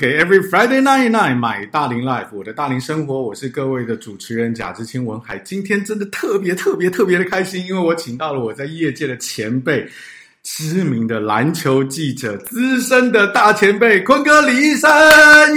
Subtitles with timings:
[0.00, 5.36] 给 Every Friday night night，买大龄 life，我的大龄生活，我是各位的主持人贾志清文海。
[5.40, 9.86] 今天真的特别特别特别的开心，因为我请到了我在业界的前辈，
[10.42, 14.90] 知名的篮球记者，资深的大前辈坤哥李医生，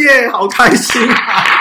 [0.01, 1.52] 耶，好开心啊！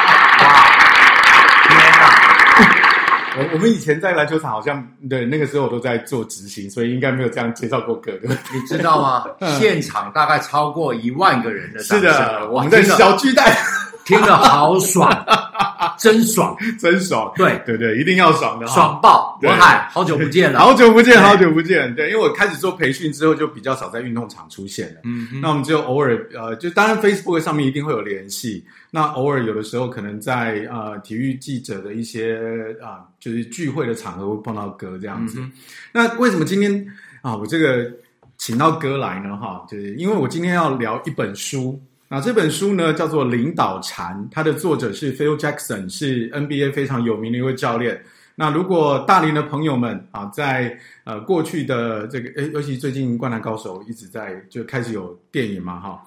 [3.38, 8.28] 我我们以前在篮球场，好像对那个时候我都在做执行，所以应该没有这样介绍过哥哥。
[8.52, 9.24] 你知道吗？
[9.58, 13.56] 现场大概超过一万个人的，是的，我们在小巨蛋
[14.04, 15.10] 听了好爽，
[15.98, 17.32] 真爽，真爽。
[17.36, 19.38] 对对对，一定要爽的，爽爆！
[19.42, 21.94] 文海，好久不见了，好久不见，好久不见。
[21.94, 25.00] 对，因为我开始做培训之后，就比较少在运动场出现了。
[25.04, 28.64] 嗯，那我们就偶尔呃，就当然 Facebook 上面一定会有联系。
[28.90, 32.36] 那偶尔有的时候可能在呃体育记者的一些
[32.82, 35.40] 啊、呃，就是聚会的场合会碰到哥这样子。
[35.40, 35.50] 嗯、
[35.92, 36.86] 那为什么今天
[37.22, 37.90] 啊我这个
[38.36, 39.36] 请到哥来呢？
[39.36, 41.80] 哈，就是因为我今天要聊一本书。
[42.12, 47.98] 那这本书呢叫做《领导禅》，它的作者是 Phil Jackson，是 NBA 非常有名的一位教练。
[48.34, 56.06] 那如果大龄的朋友们啊，在呃过去的这个诶，尤其最近《灌篮高手》一直在就开始有电影嘛，哈。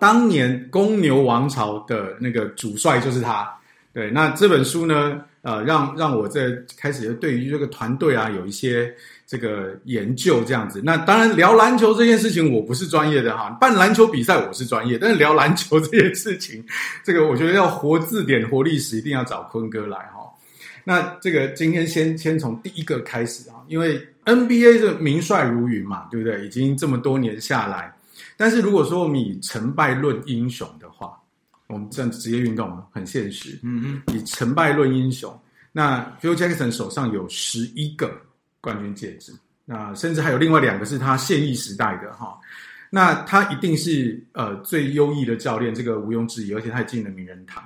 [0.00, 3.48] 当年公牛王朝的那个主帅就是他，
[3.96, 4.10] 对。
[4.10, 8.94] 那这本书呢，呃，让让我在开始对于这个团队啊有一些
[9.26, 10.82] 这个研究，这样子。
[10.84, 16.62] 那当然聊篮球这件事情我不是专业的哈，办篮球比赛我是专业，但是聊篮球这件事情，
[17.02, 20.30] 这个我觉得要活字典、活历史，一定要找坤哥来哈。
[20.84, 26.44] 那这个今天先先从第一个开始啊，因为 NBA 这名帅如云嘛，对不对？
[26.44, 27.92] 已经这么多年下来。
[28.36, 30.85] 但是如果说我们以成败论英雄的，
[31.66, 33.58] 我们这样职业运动很现实。
[33.62, 35.38] 嗯嗯，以成败论英雄，
[35.72, 38.10] 那 Phil Jackson 手上有十一个
[38.60, 39.32] 冠军戒指，
[39.64, 42.38] 那甚至还有另外两个是他现役时代的哈。
[42.88, 47.62] 那他一定是呃最优异的教练，这个毋庸置疑，而且他也进了名人堂。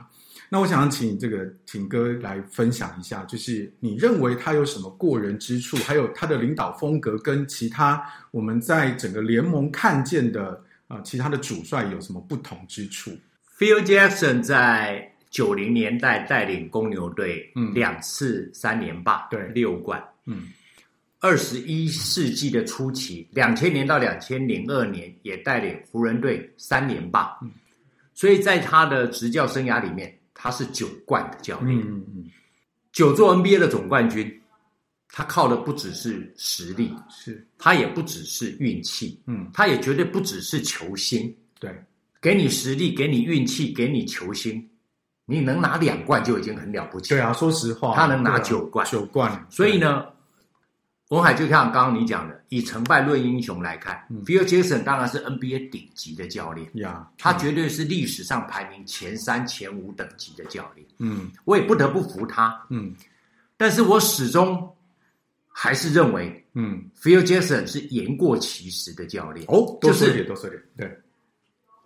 [0.49, 8.03] 那我想请这个请哥来分享一下，就是你认为他有什么过人之处，还有他的领导风格跟其他
[8.33, 10.53] 我们在整个联盟看见的
[10.89, 13.13] 啊、呃、其他的主帅有什么不同之处
[13.61, 20.49] ？Phil Jackson 在九零年代带领公牛队，嗯，两次三连霸，对，六冠，嗯，
[21.21, 27.51] 二十一世纪的初期，两千年到两千零二年也带领湖人队三连霸，嗯，
[28.15, 30.17] 所以在他的执教生涯里面。
[30.43, 32.25] 他是九冠的教练，嗯嗯，
[32.93, 34.41] 九座 NBA 的总冠军，
[35.11, 41.79] 他靠的不只是实力，是，他也不只是运气，嗯，他也绝对不只是球星，对，
[42.21, 44.69] 给你实力，给你运气，给你球星，
[45.25, 50.07] 你能拿两冠就已经很了不起，对啊，说实话，他能拿九冠，九冠，所以呢。
[51.11, 62.95] 文海就像刚刚你讲的，以成败论英雄来看，嗯，Phil Jackson 当然是 NBA 顶级的教练，呀，他绝对是历史上排名前三、前五等级的教练，嗯，我也不得不服他，嗯，
[63.57, 64.73] 但是我始终
[65.49, 70.97] 还是认为，嗯，Phil Jackson 是言过其实的教练，哦，多说点，多说点，对，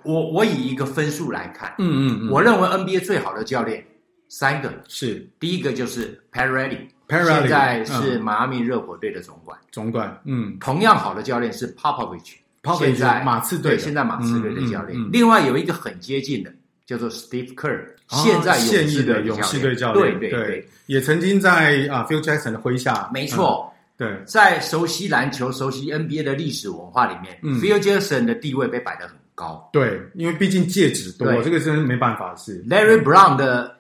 [0.05, 3.85] 我我以一个分数来看，嗯嗯嗯，我认为 NBA 最好的教练
[4.29, 4.73] 三个。
[4.89, 6.87] 是，第一个就是 Pat Riley。
[7.07, 12.37] 现在是迈阿密热火队的总管，总管，嗯，同样好的教练是 Popovich，
[12.79, 14.99] 现在马刺队，现在马刺队的教练。
[15.13, 16.51] 另外有一个很接近的，
[16.87, 33.75] 叫做 Steve Kerr，现在现役的勇士队教练，对对对，也曾经在啊 Phil Jackson 的麾下，没错，对，在熟悉篮球、熟悉 NBA 的历史文化里面，Phil Jackson 的地位被摆得很高，对，因为毕竟戒指多，这个真没办法是 Larry Brown 的。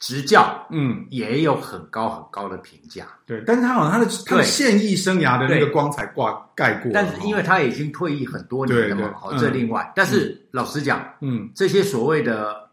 [0.00, 12.68] 执教，嗯，也有很高很高的评价，对，但是他好像他的他的现役生涯的那个光彩挂盖过，但是因为他已经退役很多年了嘛，好，这另外，但是老实讲，嗯，这些所谓的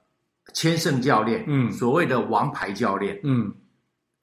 [0.53, 3.53] 千胜教练，嗯，所谓的王牌教练，嗯，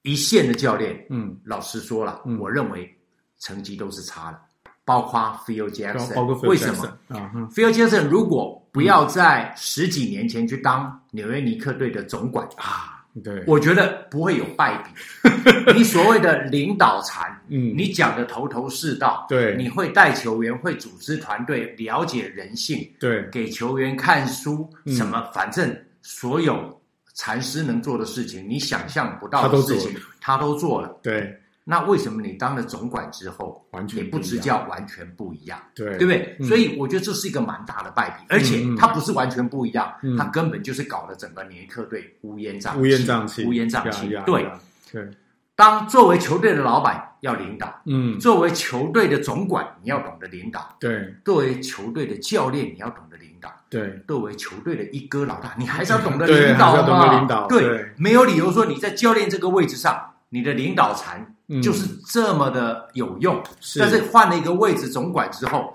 [0.02, 2.94] 一线的教练，嗯，老实说了，我认为
[3.38, 4.38] 成绩都是差的，
[4.88, 6.86] 包括 Phil Jackson，为什么？
[7.08, 12.94] 啊，Phil Jackson 如果不要在十几年前去当纽约尼克队的总管啊。
[13.22, 14.90] 对，我觉得不会有败笔。
[15.76, 26.80] 你所谓的领导禅，嗯，你讲的头头是道，对，你会带球员，会组织团队，了解人性，对，给球员看书，什么，反正所有
[27.14, 31.36] 禅师能做的事情，你想象不到的事情，他都做了，对。
[31.70, 36.38] 那为什么你当了总管之后，完全也不执教，完全不一样，对，对不对？
[36.48, 44.08] 所以我觉得这是一个蛮大的败笔，而且他不是完全不一样，他根本就是搞得整个尼克队乌烟瘴气，乌烟瘴气，乌烟瘴气。
[44.24, 44.50] 对
[44.90, 45.10] 对。
[45.54, 63.42] 当作为球队的老板要领导，嗯，作为球队的总管你要懂得领导，对，作为球队的教练你要懂得领导，对，作为球队的一哥老大，你还是要懂得 领导嘛，对，懂得领导，对，没有理由说你在教练这个位置上，你的领导禅就是这么的有用，
[63.78, 65.74] 但是换了一个位置总管之后。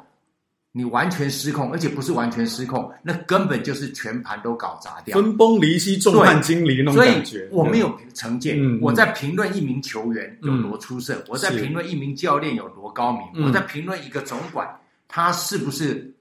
[0.76, 7.48] 你完全失控，而且不是完全失控，那根本就是全盘都搞砸掉，分崩离析、众叛亲离那种感觉。
[7.48, 14.68] 所以我没有成见，嗯、我在评论一名球员有多出色，嗯、我在评论一名教练有多高明，嗯、我在评论一个总管
[15.08, 16.12] 他是不是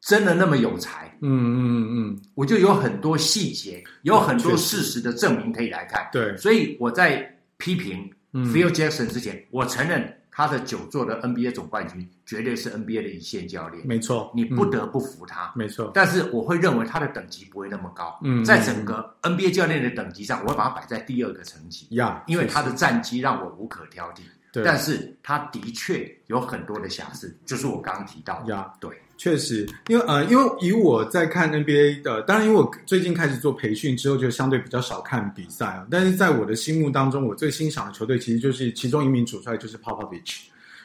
[0.00, 1.12] 真的那么有才。
[1.20, 2.22] 嗯嗯嗯，嗯。
[2.36, 6.08] 我就有很多细节，有很多事实的证明可以来看。
[6.12, 10.14] 对，所以我在批评 Phil Jackson 之前，嗯、我承认。
[10.30, 15.90] 他的九座的 NBA 总冠军绝对是 NBA 的一线教练，没错，你不得不服他，没错。
[15.92, 24.20] 但是我会认为他的等级不会那么高，嗯，在整个 NBA 教练的等级上，我会把他摆在第二个层级，呀，因为他的战绩让我无可挑剔，
[24.52, 28.90] 对，但是他的确有很多的瑕疵，就是我刚刚提到的，呀，对。
[29.18, 35.84] 确实，因为呃，因为以我在看 NBA 的，当然，因为我最近开始做培训之后，就相对比较少看比赛啊。
[35.90, 40.42] 但是在我的心目当中，我最欣赏的球队其实就是其中一名主帅就是 Popovich。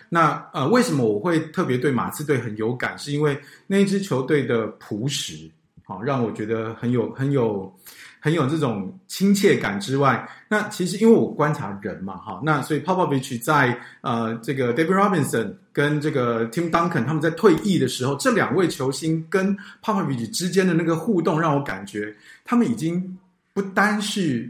[0.10, 2.98] 那呃，为什么我会特别对马刺队很有感？
[2.98, 5.50] 是因为那支球队的朴实，
[5.84, 7.72] 好让我觉得很有很有。
[8.24, 19.54] 很有这种亲切感之外，那其实因为我观察人嘛，哈，那所以 Popovich 在呃这个 David Robinson 跟这个 Tim Duncan 他们在退役的时候，这两位球星跟
[19.84, 22.16] Popovich 之间的那个互动，让我感觉
[22.46, 23.18] 他们已经
[23.54, 24.50] 不单是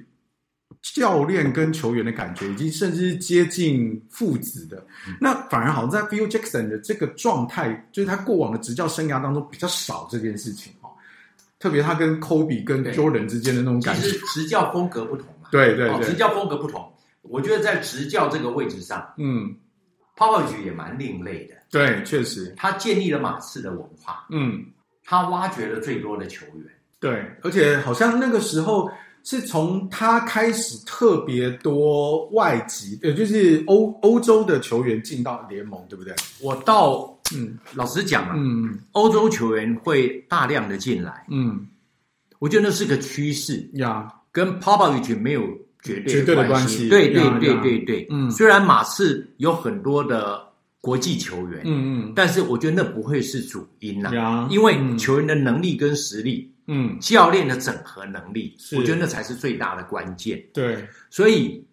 [0.84, 4.86] 教练跟球员的感觉，已经甚至是接近父子的。
[5.20, 10.72] 那反而好像在 Phil Jackson 的这个状态，就是他过往的执教生涯当中比较少这件事情。
[11.64, 15.48] 特别他跟 Kobe 跟 Jordan 之间的那种感觉，其实执教风格不同嘛。
[15.50, 19.56] 对对对，执教风格不同，我觉得在执教这个位置上，嗯
[20.18, 21.56] ，Popovich 也蛮另类的。
[21.72, 24.66] 对，确实，他建立了马刺的文化，嗯，
[25.06, 26.66] 他挖掘了最多的球员。
[27.00, 28.92] 对，而且好像那个时候
[29.24, 36.14] 是从他开始特别多外籍，呃，就是欧欧洲的球员进到联盟，对不对？
[36.42, 37.13] 我到。
[37.36, 41.66] 嗯，老实讲啊，嗯，欧洲球员会大量的进来，嗯，
[42.40, 43.68] 我觉得那是个趋势。
[43.74, 45.42] 呀，跟 Popovich 没有
[45.82, 50.46] 绝对绝对的关系，对对对对对，嗯，虽然马刺有很多的
[50.82, 61.66] 国际球员，嗯嗯，但是我觉得那不会是主因呐，因为球员的能力跟实力，嗯，教练的整合能力，我觉得那才是最大的关键，对，所以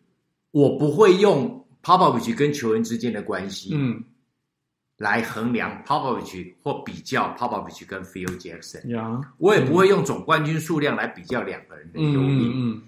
[0.53, 4.03] 我不会用 Popovich 跟球员之间的关系，嗯。
[5.01, 12.51] 来衡量 Popovich 或比较 Popovich 跟 Phil Jackson，我也不会用总冠军数量来比较两个人的优劣。
[12.53, 12.83] 嗯，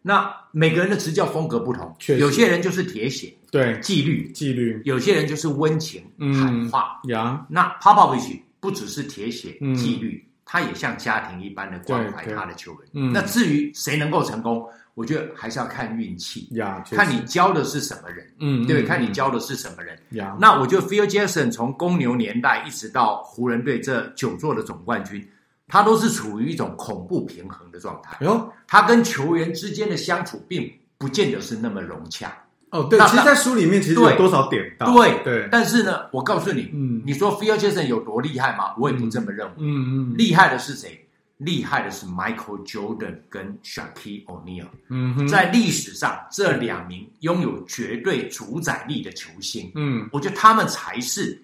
[0.00, 7.00] 那每个人的执教风格不同，有些人就是铁血，对，纪律，纪律；有些人就是温情，喊话。
[7.08, 13.12] 呀，那 Popovich 不只是铁血纪律，他也像家庭一般的关怀他的球员。
[13.12, 14.64] 那至于谁能够成功？
[14.94, 20.36] 我觉得还是要看运气呀，看你教的是什么人，嗯，对，看你教的是什么人呀。
[20.40, 25.26] 那我觉得 Phil Jackson 从公牛年代一直到湖人队这九座的总冠军，
[25.68, 28.18] 他都是处于一种恐怖平衡的状态。
[28.20, 32.32] 哟，他跟球员之间的相处并不见得是那么融洽。
[32.70, 35.48] 哦，对，其实，在书里面其实有多少点到，对对。
[35.50, 38.74] 但是呢，我告诉你，嗯，你说 Phil Jackson 有多厉害吗？
[38.78, 39.52] 我也不这么认为。
[39.58, 40.99] 嗯嗯，厉害的是谁？
[41.40, 51.42] 厉害的是 Michael Jordan 跟 Shaquille O'Neal，嗯哼，在历史上这两名拥有绝对主宰力的球星，嗯，我觉得他们才是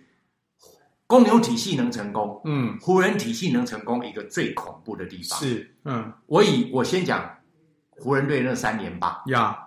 [1.07, 5.41] 公牛体系能成功，嗯，湖人体系能成功一个最恐怖的地方。
[5.41, 7.35] 是，嗯，我以我先讲
[7.93, 9.59] 湖人队那三年吧，呀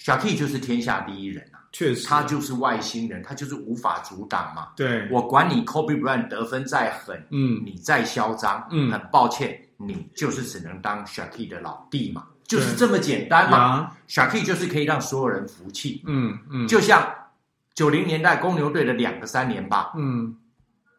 [0.00, 9.60] ，Shaquille 就是天下第一人啊，确实，他就是外星人，他就是无法阻挡嘛，对，我管你 Kobe Bryant 得分再狠，嗯，你再嚣张，嗯，很抱歉。
[9.78, 13.92] 你就是只能当 Shaquille 的老弟嘛，就是这么简单嘛。
[14.08, 16.02] Shaquille 就是可以让所有人服气。
[16.06, 17.06] 嗯嗯，就像
[17.74, 19.92] 九零年代公牛队的两个三连霸。
[19.96, 20.34] 嗯，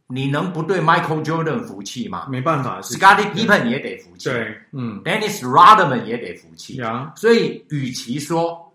[0.06, 2.28] 你能不对 Michael Jordan 服气吗？
[2.30, 4.30] 没办法，Scottie Pippen 也得服气。
[4.30, 6.80] 对，嗯，Dennis Rodman 也得服气。
[7.16, 8.72] 所以与其说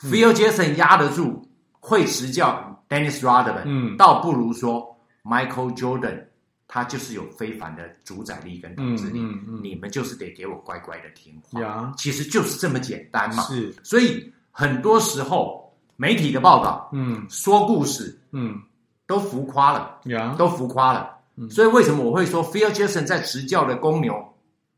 [0.00, 1.48] Phil Jackson 压得住
[1.80, 6.27] 会执教 Dennis Rodman，嗯，倒不如说 Michael Jordan。
[6.68, 11.58] 他就是有非凡的主宰力跟统治力，嗯嗯嗯、你们就是得给我乖乖的听话。
[11.60, 13.42] 呀其实就是这么简单嘛。
[13.44, 18.60] 是，所以很多时候媒体的报道，嗯，说故事，嗯，
[19.06, 21.16] 都浮夸了，呀都浮夸了。
[21.36, 24.14] 嗯、所以为什么我会说 Phil Jackson 在执教的公牛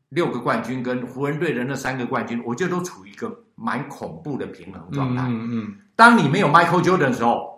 [0.09, 5.23] 六个冠军跟湖人队的那三个冠军，我觉得都处于一个蛮恐怖的平衡状态。
[5.27, 7.50] 嗯嗯，当你没有 Michael Jordan 的时候，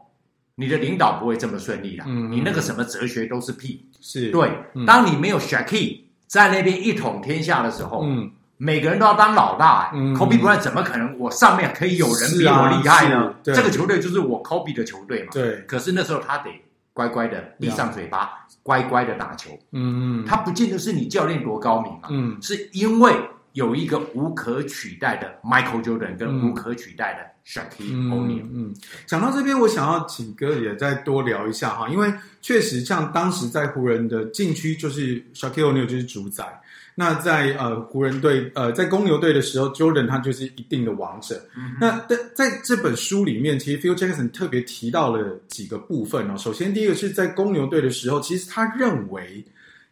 [0.55, 2.03] 你的领导不会这么顺利的。
[2.07, 3.85] 嗯，你那个什么哲学都是屁。
[4.01, 4.51] 是对。
[4.85, 9.91] 当你没有 Shaquille 在那边一统天下的时候，嗯，每个人都要当老大。
[9.93, 11.17] 嗯，Kobe Bryant 怎么可能？
[11.19, 13.33] 我上面可以有人比我厉害呢？
[13.43, 15.29] 这个球队就是我 Kobe 的球队嘛。
[15.31, 15.61] 对。
[15.67, 16.49] 可是那时候他得。
[16.95, 19.49] 乖乖的闭上嘴巴，乖乖的打球。
[19.71, 22.09] 嗯嗯，他不见得是你教练多高明啊。
[22.11, 23.11] 嗯，是因为
[23.53, 28.45] 有一个无可取代的 Michael Jordan 跟无可取代的 Shaquille O'Neal。
[28.53, 28.73] 嗯，
[29.05, 36.61] 讲到这边，我想要请哥也再多聊一下哈，因为确实像当时在湖人的禁区，就是 Shaquille O'Neal 就是主宰。
[36.95, 41.43] 那在呃湖人队呃在公牛队的时候，Jordan 他就是一定的王者。
[41.57, 46.37] 嗯、那在在这本书里面，其实 Phil Jackson 特别提到了几个部分哦。
[46.37, 49.43] 首先，第一个是在公牛队的时候，其实他认为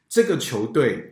[0.08, 1.12] 这个球队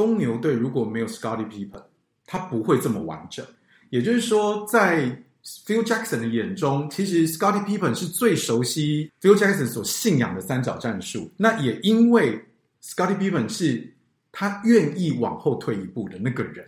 [0.00, 1.82] 公牛队如果没有 Scotty Pippen，
[2.24, 3.44] 他不会这么完整。
[3.90, 5.04] 也就是说，在
[5.66, 11.30] Phil Jackson 的眼中，其实 Scotty Pippen 是最熟悉 Phil Jackson 所信仰的三角战术。
[11.36, 12.42] 那也因为
[12.82, 13.92] Scotty Pippen 是
[14.32, 16.64] 他愿意往后退一步的那个人，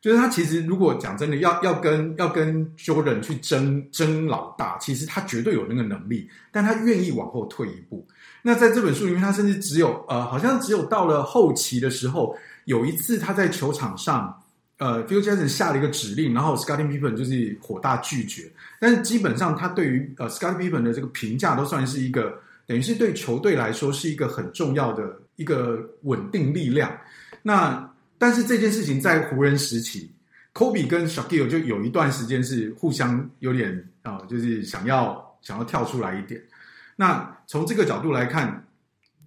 [0.00, 0.28] 就是他。
[0.28, 8.06] 其实，如果讲真的，要要跟要跟 Jordan 去争争老大，其实他绝对有那个能力，但他愿意往后退一步。
[8.42, 14.42] 那在这本书里面，他甚至只有呃，好像只有到了后期的时候，有一次他在球场上，
[14.78, 18.50] 呃，Phil Jackson 下了一个指令，然后 Scottie Pippen 就是火大拒绝。
[18.80, 25.18] 但是基本上，他对于呃 Scottie Pippen 的这个评价，都算是一个等于是对球队来说是一个很重要的。
[25.36, 26.94] 一个稳定力量。
[27.40, 30.08] 那但是这件事情在湖人时期
[30.52, 36.40] ，Kobe 跟 s h a q i l 就有一段时间是互相有点啊、就是想要想要跳出来一点。
[36.94, 38.62] 那从这个角度来看，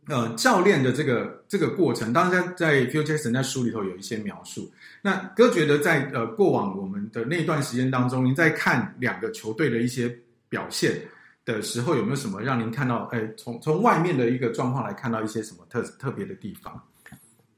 [0.08, 4.72] 呃，教练的这个这个过程，当然在在 Phil Jackson 在书里头有一些描述。
[5.02, 10.16] 那哥觉得在呃过往我们的那段时间当中，您在看两个球队的一些
[10.48, 11.00] 表现
[11.44, 13.10] 的时候有没有什么让您看到？
[13.12, 16.82] 哎，从从外面的一个状况来看到一些什么特特别的地方？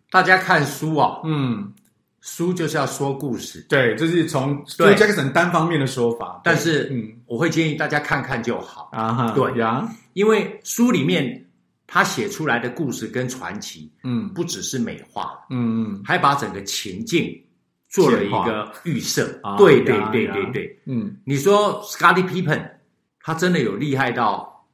[0.10, 1.74] 大家看书啊，嗯，
[2.22, 6.39] 书就是要说故事，对，就是从 Phil Jackson 单方面的说法。
[6.46, 9.13] 但是，嗯，我会建议大家看看就好啊。
[9.13, 11.46] 哈，对呀，因为书里面
[11.88, 17.41] 他写出来的故事跟传奇，嗯，不只是美化，嗯嗯，还把整个情境
[17.89, 19.39] 做了一个预设。
[19.58, 22.72] 对对对对对，嗯，你说 Scottie Pippen。
[23.20, 24.65] 他真的有厉害到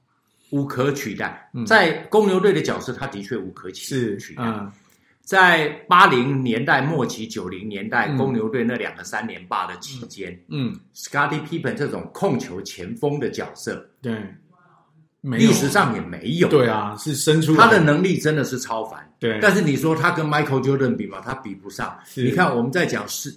[0.51, 4.43] 无可取代，在公牛队的角色，他的确无可取代。
[4.43, 4.72] 嗯，
[5.22, 14.13] 在八零年代末期、九零年代公牛队那两个三连霸的期间，嗯，Scottie Pippen 这种控球前锋的角色，对，
[15.24, 16.48] 历史上也没有。
[16.48, 19.00] 对啊，是生出他的能力真的是超凡。
[19.20, 21.22] 对，但是你说他跟 Michael Jordan 比吗？
[21.24, 21.98] 他比不上。
[22.15, 23.34] 你看，我们在讲史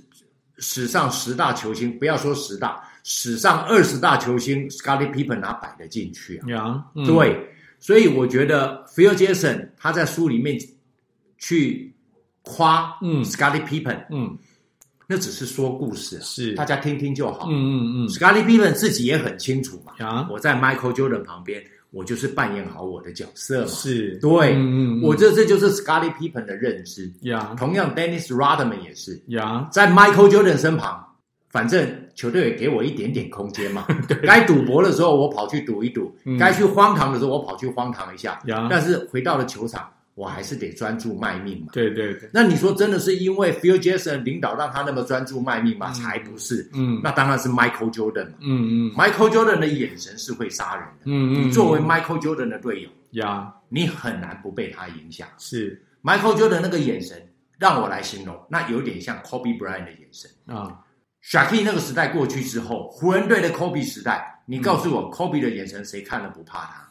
[0.58, 2.82] 史上十大球星，不要说十大。
[3.08, 6.84] 史上二十大球星，Scottie Pippen 哪摆得进去啊？
[6.96, 10.58] 嗯、对，所以我觉得 Phil Jackson 他在书里面
[11.38, 11.94] 去
[12.42, 14.36] 夸嗯 Scottie Pippen，嗯，
[15.06, 17.46] 那只是说故事，是大家听听就好。
[17.48, 19.92] 嗯嗯嗯，Scottie Pippen 自己也很清楚嘛。
[20.04, 23.68] 啊，我在 Michael Jordan 旁边，我就是扮演好我的角色嘛。
[23.68, 27.12] 是，对，嗯嗯，我这这就是 Scottie Pippen 的认知。
[27.22, 29.22] 呀，同样 Dennis Rodman 也是。
[29.28, 31.02] 呀，在 Michael Jordan 身旁。
[31.48, 38.38] 反正球队也给我一点点空间嘛， 对该赌博的时候我跑去赌一赌，嗯、该去荒唐的时候我跑去荒唐一下。
[38.44, 41.66] 呀但是回到了球场，我还是得专注卖命嘛。
[41.72, 42.28] 对对对。
[42.32, 45.92] 那你说真的是因为 Phil Jackson 领导让他那么专注卖命吗？
[45.92, 46.68] 嗯、才不是。
[46.72, 47.00] 嗯。
[47.04, 48.38] 那当然是 Michael Jordan 嘛。
[48.40, 48.94] 嗯嗯。
[48.94, 51.02] Michael Jordan 的眼神是会杀人的。
[51.04, 51.46] 嗯嗯。
[51.46, 55.28] 你作为 Michael Jordan 的队友，呀，你很难不被他影响。
[55.38, 55.80] 是。
[56.02, 57.20] Michael Jordan 那个眼神，
[57.58, 60.80] 让我来形容，那有点像 Kobe Bryant 的眼神啊。
[61.22, 66.88] Shaquille 那个时代过去之后，湖人队的 Kobe 时代，你告诉我，Kobe 的眼神谁看了不怕他？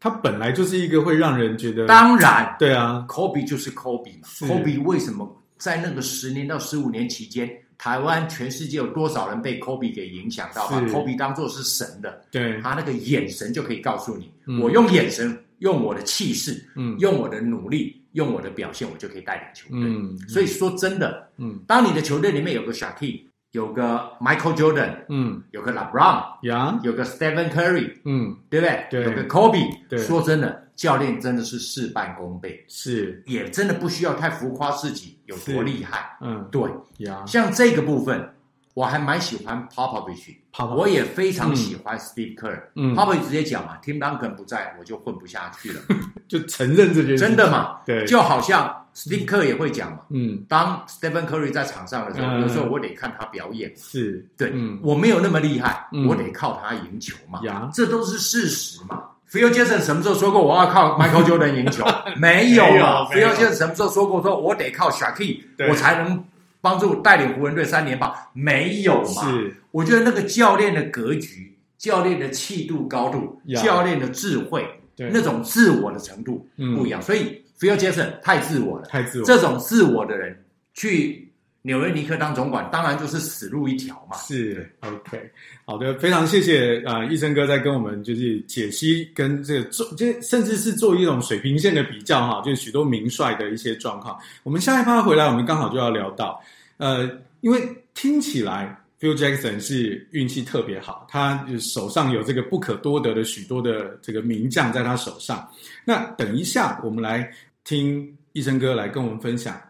[0.00, 1.86] 他本来就是一个会让人觉得……
[1.86, 4.26] 当然，对啊，Kobe 就是 Kobe 嘛。
[4.26, 4.46] 是。
[4.46, 12.22] Kobe 为什么在那个十年到十五年期间，台湾全世界有多少人被 Kobe 给影响到，把 Kobe 当做是神的？
[12.30, 19.86] 对，他那个眼神就可以告诉你，嗯、我用眼神，用我的气势，嗯，用我的努力，用我的表现，我就可以带领球队。
[19.86, 23.20] 嗯，所以说真的，嗯，当你的球队里面有个 Shaquille
[23.52, 28.86] 有个 Michael Jordan，嗯，有个 LeBron，呀，有个 Stephen Curry，嗯，对不对？
[28.90, 29.98] 对，有个 Kobe，对。
[29.98, 36.62] 说真的，教练真的是事半功倍，是，也真的不需要太浮夸自己有多厉害，嗯，对，
[36.98, 37.24] 呀。
[37.26, 38.34] 像这个部分，
[38.74, 40.36] 我还蛮喜欢 Popovich，
[40.76, 45.80] 我也非常喜欢 Steve Kerr，嗯，Popovich 直接讲嘛，Tim Duncan 不在我就混不下去了，
[46.28, 47.80] 就承认这件事，真的嘛？
[47.84, 48.79] 对，就好像。
[48.94, 49.98] 史蒂克也会讲嘛。
[50.10, 53.72] 嗯，当 Stephen Curry 在场上的时候，有时候我得看他表演。
[53.76, 57.40] 是，对，我没有那么厉害，我得靠他赢球嘛。
[57.72, 59.02] 这都是事实嘛。
[59.30, 61.84] Phil Jackson 什么时候说过我要靠 Michael Jordan 赢球？
[62.18, 63.06] 没有啊。
[63.12, 66.24] Phil Jackson 什么时候说过说我得靠 Shaquille 我才能
[66.60, 68.12] 帮助带领湖人队三连霸？
[68.32, 69.30] 没有嘛。
[69.30, 74.66] 是，我觉得那个教练的格局、教练的气度高度、教练的智慧。
[75.12, 79.24] 那种自我的程度不一样，所以 Phil Jackson 太自我了，太自我。
[79.26, 80.34] 这种自我的人
[80.72, 84.16] 去纽约尼克当总管，当然就是死路一条嘛。
[84.16, 85.30] 是 OK，
[85.66, 94.18] 好的，非常谢谢啊，奕生哥在跟我们就是解析跟这个做，就甚至是做一种水平线的比较哈，就是许多名帅的一些状况。
[94.42, 96.42] 我们下一趴回来，我们刚好就要聊到，
[96.78, 97.06] 呃，
[97.42, 97.60] 因为
[97.92, 98.74] 听起来。
[99.00, 105.48] Phil Jackson 是运气特别好，他手上有这个不可多得的许多的这个名将在他手上。
[105.86, 107.32] 那等一下，我们来
[107.64, 109.60] 听奕生哥来跟我们分享，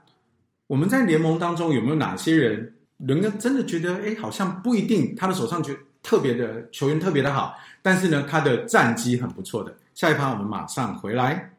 [0.67, 9.75] 我们在联盟当中有没有哪些人，人家真的觉得，哎，好像不一定，他的手上就特别的球员特别的好，但是呢，他的战绩很不错的。
[9.95, 11.51] 下一趴我们马上回来。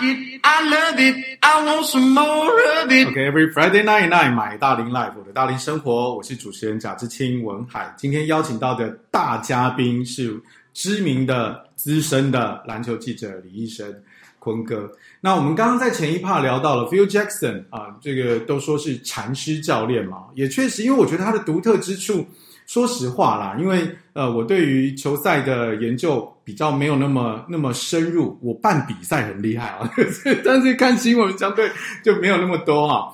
[0.00, 2.52] I love it, I want some more
[2.86, 3.08] it.
[3.08, 7.92] Okay, every Friday night night，买大龄 life，我的大龄生活，我是主持人贾志清文海。
[7.96, 10.40] 今天邀请到的大嘉宾是
[10.72, 13.92] 知名的资深的篮球记者李医生
[14.38, 14.90] 坤哥。
[15.20, 22.26] 那我们刚刚在前一 part 聊到了 Phil Jackson 啊，这个都说是禅师教练嘛，也确实，因为我觉得他的独特之处。
[22.66, 28.38] 说实话啦，因为呃，我对于球赛的研究比较没有那么那么深入。
[28.42, 29.90] 我办比赛很厉害啊，
[30.44, 31.70] 但是看新闻相对
[32.04, 33.08] 就没有那么多啊。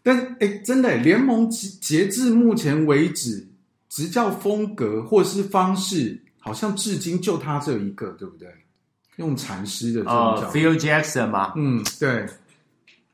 [0.00, 3.44] 但哎，真的，联盟截截至目前为止，
[3.88, 8.48] 执教风格或是方式，好像至今就他这一个，对不对？
[9.20, 11.52] 用禅师的这种叫 Phil Jackson 吗？
[11.54, 12.26] 嗯，对。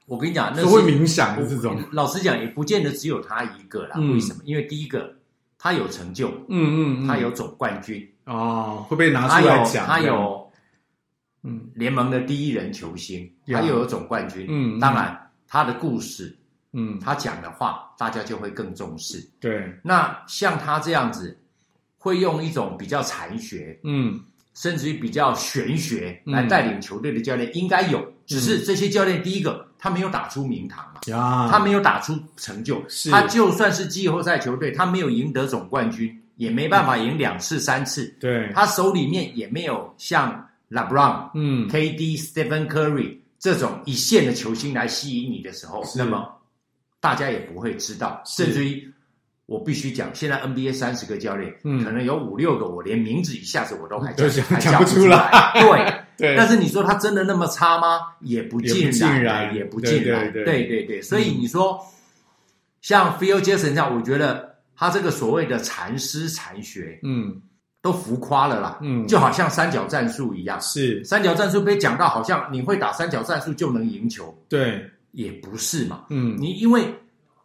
[0.06, 1.78] 我跟你讲，那是会冥想的这种。
[1.92, 3.96] 老实讲，也不见得只有他一个啦。
[3.98, 4.40] 嗯、为什么？
[4.46, 5.12] 因为第一个。
[5.58, 9.84] 他有成就，嗯嗯，嗯他有总冠军哦，会被拿出来讲。
[9.84, 10.48] 他有，
[11.42, 16.38] 嗯，联盟的第一人球星，嗯、他又有总冠军，嗯，当然他的故事，
[16.72, 19.18] 嗯，他讲的话，大家就会更重视。
[19.40, 21.36] 对，那像他这样子，
[21.98, 24.20] 会用一种比较禅学，嗯。
[24.56, 31.00] 甚至于比较玄学来带领球队的教练应该有，只是这些教练第一个他没有打出名堂嘛，
[31.50, 38.06] 他没有打出成就，他就算是季后赛球队，他没有赢得总冠军，也没办法赢两次三次。
[38.18, 46.26] 对，他手里面也没有像 LeBron、嗯、KD、Stephen Curry 这种一线的球星来吸引你的时候，那么
[46.98, 48.90] 大家也不会知道，甚至于。
[49.46, 55.52] 我必须讲，现在 NBA 三十个教练，嗯，可能有五六个，我连名字一下子我都还讲还讲不出来。
[55.54, 58.00] 对 对，但是你说他真的那么差吗？
[58.22, 58.90] 也不尽
[59.22, 60.32] 然，也不尽然。
[60.32, 61.80] 对对对，所以你说
[62.80, 67.40] 像 Phil Jackson 这样，我觉得他这个所谓的禅师禅学，嗯，
[67.80, 68.78] 都浮夸了啦。
[68.82, 76.06] 嗯，就好像三角战术一样，是三角战术被讲到好像你会打三角战术就能赢球，对，也不是嘛。
[76.10, 76.82] 嗯，你因为。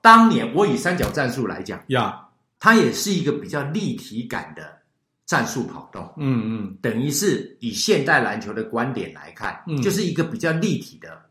[0.02, 2.20] 当年我以三角战术来讲，呀，
[2.60, 4.80] 它也是一个比较立体感的
[5.28, 11.22] 战术跑动，嗯嗯，等于是以现代篮球的观点来看，嗯，就是一个比较立体的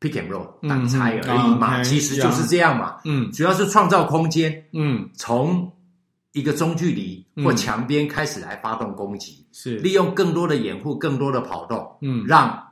[0.00, 5.72] pick and roll 挡拆而已嘛，其实就是这样嘛，嗯，主要是创造空间，嗯，从
[6.32, 9.76] 一个中距离或墙边开始来发动攻击，是。
[9.78, 12.62] 利用更多的掩护、更多的跑动，嗯，让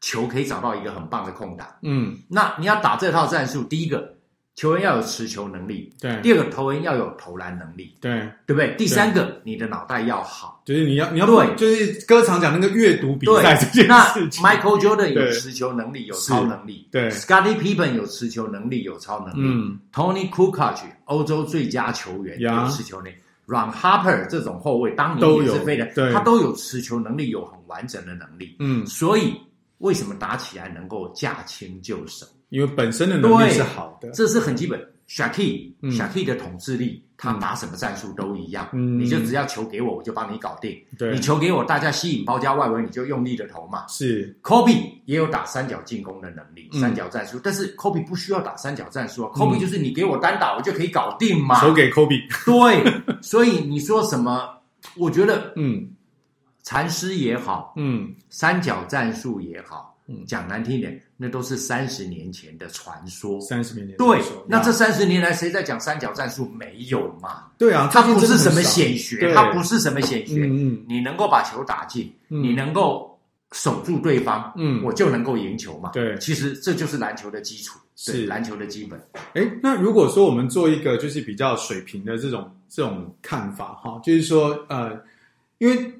[0.00, 4.13] 球可以找到一个很棒的空档，嗯，那你要打这套战术，第一个。
[4.54, 6.20] 球员要有持球能力，对。
[6.22, 8.72] 第二个，投员要有投篮能力，对，对不对？
[8.76, 13.88] 第三个，你的脑袋要好，就是你要你要对，就是歌常讲那个阅读比赛这件事。
[13.88, 17.10] 那 Michael Jordan 有持球能力，有超能力，对。
[17.10, 19.40] Scottie Pippen 有持球能力，有超能力。
[19.42, 19.78] 嗯。
[19.92, 23.16] Tony Kukoc 欧洲最佳球员有持球能力。
[23.48, 28.54] Ron Harper 这种后卫当年也是飞的，对，他都有持球能力，有很完整的能力。
[28.60, 28.86] 嗯。
[28.86, 29.34] 所以
[29.78, 32.24] 为什么打起来能够驾轻就熟？
[32.54, 34.80] 因为本身的能力是好的，这是很基本。
[35.08, 38.68] Shaquille，Shaquille 的统治力，他打什么战术都一样。
[38.72, 40.80] 你就只要球给我，我就帮你搞定。
[41.12, 43.84] 你球给我，大家吸引包夹外围，你就用力的投嘛。
[43.88, 47.40] 是，Kobe 也有打三角进攻的能力，三角战术。
[47.42, 51.60] 但是 Kobe 不需要打三角战术啊，Kobe 就是你给我单打，我就可以搞定嘛。
[51.60, 52.22] 球给 Kobe。
[52.46, 54.48] 对，所以你说什么？
[54.96, 55.90] 我觉得，嗯，
[56.62, 59.93] 禅师也好，嗯，三角战术也好。
[60.06, 63.40] 嗯，讲难听点，那都是三十年前的传说。
[63.40, 66.46] 三十年前，对，那这三十年来谁在讲三角战术？
[66.50, 67.44] 没有嘛？
[67.56, 70.44] 对啊，它不是什么显学，它不是什么显学。
[70.44, 73.18] 嗯嗯，你能够把球打进，你能够
[73.52, 75.90] 守住对方，嗯，我就能够赢球嘛。
[75.94, 79.00] 对，其实这就是篮球的基础，是篮球的基本。
[79.32, 85.00] 哎，那如果说我们做一个就是比较水平的这种这种看法哈，就是说呃，
[85.56, 85.90] 因为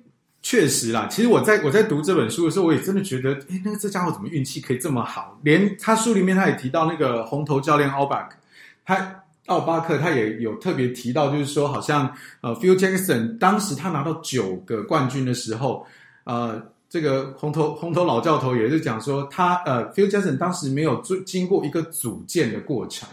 [0.44, 5.40] 确实啦，其实我在我在读这本书的时候，我也真的觉得，哎，那个这家伙怎么运气可以这么好？
[5.42, 8.36] 连他书里面他也提到那个红头教练奥巴克，
[8.84, 15.86] 他奥巴克他也有特别提到，就是说好像呃，Phil Jackson 当时他拿到九个冠军的时候，
[16.24, 16.62] 呃。
[16.86, 23.08] 这个红头红头老教头也是讲说，他呃，Phil Jackson 当时没有做经过一个组建的过程，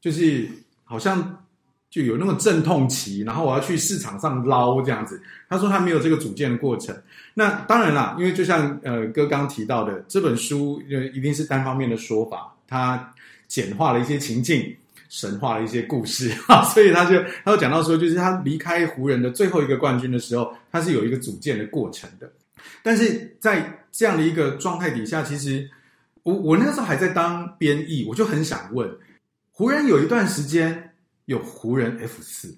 [0.00, 0.48] 就是
[0.82, 1.41] 好像
[1.92, 5.22] 就有那么阵痛期，然后我要去市场上捞这样子。
[5.46, 6.96] 他说他没有这个组建的过程。
[7.34, 13.12] 那当然啦，因为就像呃哥刚提到的，这本书呃一定是单方面的说法，他
[13.46, 14.74] 简化了一些情境，
[15.10, 22.32] 神话了一些故事啊， 所以他就他就讲到说，就是他离开湖人的最后一个冠军的时候，他是有一个组建的过程的。
[22.82, 25.68] 但是在这样的一个状态底下，其实
[26.22, 28.90] 我我那时候还在当编译，我就很想问，
[29.50, 30.91] 湖人有一段时间
[31.26, 32.56] 有湖人 F 四，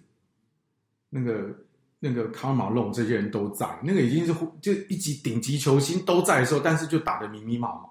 [1.10, 1.54] 那个
[1.98, 7.88] 那个卡马龙这些人都在，那个已经是就一级顶级球星都在的时候，但是就打得迷迷茫茫，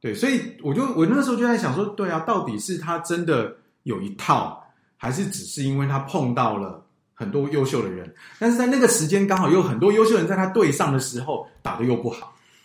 [0.00, 4.62] 对，所以我就我那个时候就在想说，对啊，到底是他真的有一套，
[4.96, 6.86] 还是只是因为他碰到了？
[7.12, 12.34] 很多优秀的人，但是在那个时间刚好有很多优秀人在他队上的时候打得又不好。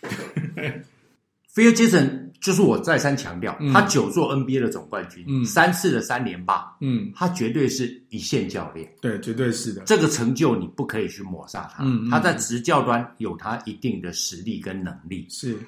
[1.54, 9.82] Phil Jackson 就是我再三强调，嗯、他九座 NBA 的总冠军，嗯、三次的三连霸，嗯，他绝对是一线教练，对，绝对是的。
[9.82, 15.26] 这个成就你不可以去抹杀他，嗯，他在执教端有他一定的实力跟能力。
[15.28, 15.58] 是，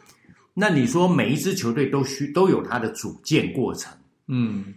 [0.55, 3.93] 那你说每一支球队都需都有他的组建过程，
[4.27, 4.75] 嗯，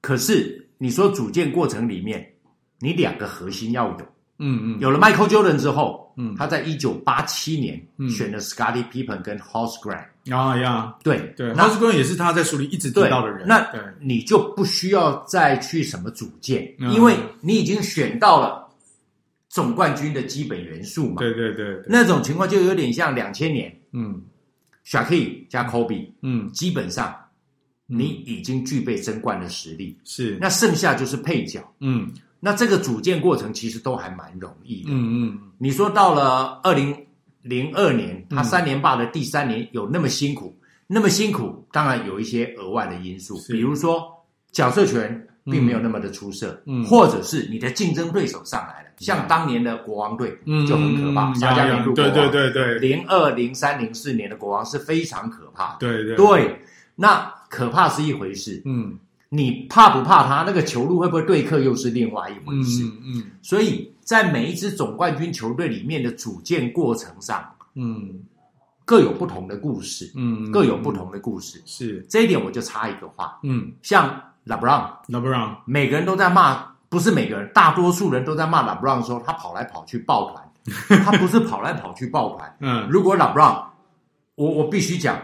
[0.00, 2.26] 可是你说组建过程里面。
[2.82, 3.98] 你两个核心要有，
[4.38, 7.78] 嗯嗯，有了 Michael Jordan 之后，嗯，他在一九八七年
[8.08, 13.46] 选了 Scottie Pippen 跟 Horace Grant 啊呀，对对，Horace Grant 也是他在书里一直提到的人。
[13.46, 13.66] 那
[14.00, 18.68] 你就不需要再去什么组建，因为你已经选到了
[19.48, 21.16] 总冠军的基本元素嘛。
[21.18, 24.22] 对对对，那种情况就有点像两千年，嗯
[24.86, 27.14] ，Shaquille 加 Kobe，嗯，基本上
[27.86, 32.10] 你已经具备争冠的实力，是，那剩下就是配角，嗯。
[32.42, 34.88] 那这个组建过程其实都还蛮容易的。
[34.92, 36.96] 嗯嗯，你说到了二零
[37.42, 40.54] 零二年，他三连霸的第三年有那么辛苦，
[40.86, 44.02] 那么辛苦，当然有一些额外的因素，比如说
[44.52, 56.16] 角色权并没有那么的出色，嗯，或者是你的竞争对手上来了，像当年的国王队就很可怕，沙加缅度国王，对对对对，零二零三零四年的国王是非常可怕，对对。
[56.16, 56.60] 对，
[56.94, 58.98] 那可怕是一回事，嗯。
[59.32, 60.42] 你怕不怕他？
[60.42, 62.82] 那个球路会不会对客又是另外一回事。
[62.82, 68.18] 嗯，嗯，所以在每一支总冠军球队里面的组建过程上，嗯，
[68.84, 71.62] 各有不同的故事，嗯，各有不同的故事。
[71.64, 80.52] 是这一点，我就插一个话，嗯，像 LeBron，LeBron，每个人都在骂，不是每个人，大多数人都在骂 LeBron 说他跑来跑去抱团，
[81.04, 82.56] 他不是跑来跑去抱团。
[82.58, 83.64] 嗯，如果 LeBron，
[84.34, 85.16] 我我必须讲，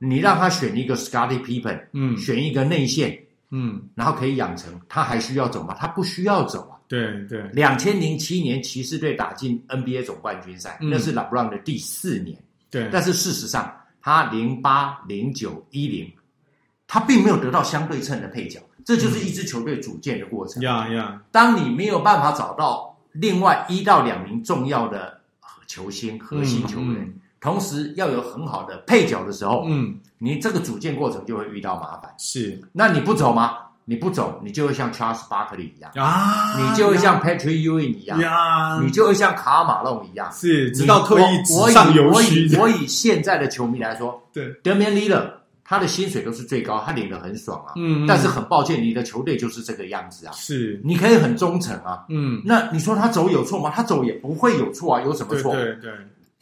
[0.00, 3.16] 你让他选一个 Scottie Pippen，嗯，选一个内线。
[3.54, 5.76] 嗯，然后可以养成，他还需要走吗？
[5.78, 6.80] 他不需要走啊。
[6.88, 7.42] 对对。
[7.52, 12.42] 两千零七年骑士队打进 NBA 总冠军赛，嗯、那是 LeBron 的第四年。
[12.70, 12.88] 对。
[12.90, 16.10] 但是事实上，他零八、零九、一零，
[16.86, 18.58] 他并没有得到相对称的配角。
[18.86, 20.62] 这就是一支球队组建的过程。
[20.62, 21.20] 呀呀、嗯。
[21.30, 25.20] 当你没有办法找到另外一到两名重要的
[25.66, 27.14] 球星、核心球员。
[27.42, 32.08] 同时要有很好的配角的时候，嗯，你这个组建过程就会遇到麻烦。
[32.16, 33.58] 是，那你不走吗？
[33.84, 41.24] 你不走，你就会像 Charles Barkley 一样啊，你就会像 Patrick Ewing 一样呀，你就会像卡马龙一样，是，直到退役
[42.06, 45.28] 我以我以现在的球迷来说，对，Damian Lillard
[45.64, 47.72] 他的薪水都是最高，他领的很爽啊。
[47.74, 50.32] 嗯，但是很抱歉，你的球队就是这个样子啊。
[50.32, 52.04] 是，你可以很忠诚啊。
[52.08, 53.72] 嗯，那你说他走有错吗？
[53.74, 55.52] 他走也不会有错啊，有什么错？
[55.56, 55.90] 对对。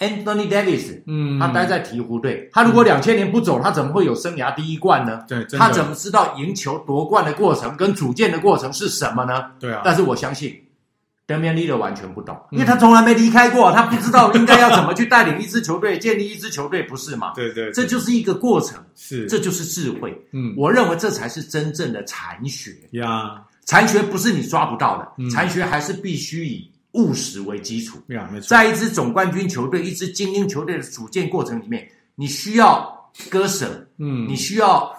[0.01, 5.23] Anthony Davis，嗯，他待在鹈鹕队，他如果两千年不走，他怎么会有生涯第一冠呢？
[5.29, 9.45] 对，他怎么知道赢球夺冠的过程跟组建的过程是什么呢？
[9.61, 10.59] 对啊，但是我相信
[11.29, 17.33] Damian Lillard 完全不懂，因为他从来没离开过，他不知道应该要怎么去带领一支球队，建立一支球队，不是吗？
[17.37, 20.19] 对对，这就是一个过程，是，这就是智慧。
[20.33, 23.43] 嗯，我认为这才是真正的禅学呀。
[23.67, 26.70] 禅学不是你抓不到的，禅学还是必须以。
[26.93, 27.99] 务实为基础，
[28.49, 34.93] 在一支总冠军球队、一支精英球队的组建过程里面，你需要割舍，嗯，你需要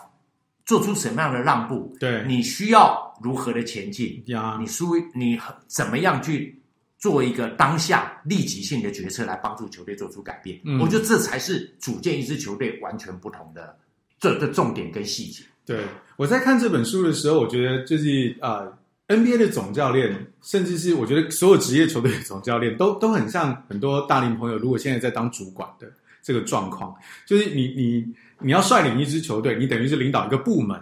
[0.65, 1.95] 做出什么样的让步？
[1.99, 4.23] 对，你需要如何的前进？
[4.27, 6.61] 呀，你输你怎么样去
[6.97, 10.59] 做一个当下立即性的决策来帮助球队做出改变。
[10.63, 13.77] 嗯，我觉得这才是组建一支球队完全不同的
[14.19, 15.43] 这的重点跟细节。
[15.65, 15.83] 对，
[16.15, 18.71] 我在看这本书的时候，我觉得就是呃
[19.11, 24.57] ，NBA 的总教练，甚至是我觉得所有职业球队的总教练，都都很像很多大龄朋友。
[24.57, 25.87] 如果现在在当主管的
[26.23, 26.95] 这个状况，
[27.25, 28.05] 就是你你
[28.39, 30.79] 你要率领一支球队，你等于是领导一个部门。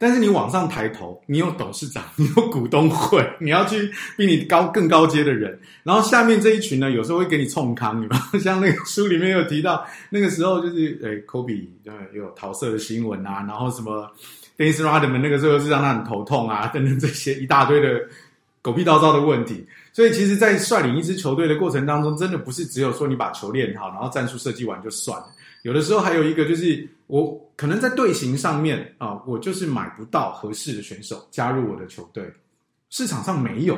[0.00, 8.16] 但是你往上抬头，你有董事长，你有股东会，你要去比你高更高阶的人，然后下面这一群呢，有时候会给你冲康，你们？
[8.40, 11.68] 像那个书里面有提到，那个时候就是诶科比
[12.14, 14.08] 有桃色的新闻啊，然后什么
[14.58, 18.00] Dennis Rodman 那个时候是让他很头痛啊， 等等这些一大堆的
[18.60, 19.66] 狗屁叨叨的问题。
[19.92, 25.26] 所以其实，在率领一支球队的过程当中，真的不是只有说你把球练好，然后战术设计完就算了。
[25.62, 32.32] 有的时候还有一个就是，我可能在队形上面啊，我就是买不到合适的选手加入我的球队，
[32.90, 33.76] 市场上没有，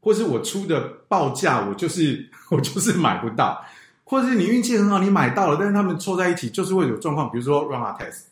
[0.00, 3.64] 或是我出的报价我就是 我就是买不到，
[4.04, 8.24] 或者是你运气很好你买到了，但是他们凑在一起就是会有状况，比如说 Ron Artest，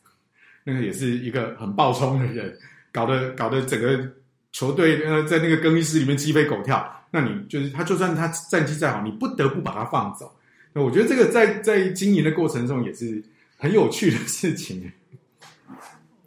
[0.65, 2.59] 那个也是一个很暴冲的人，
[2.91, 4.11] 搞得搞得整个
[4.51, 10.35] 球队呃在那个更衣室里面鸡飞狗跳，那你就是他就算他战绩再好，你不得不把他放走。
[10.73, 13.23] 那我觉得这个在在经营的过程中也是
[13.57, 14.91] 很有趣的事情。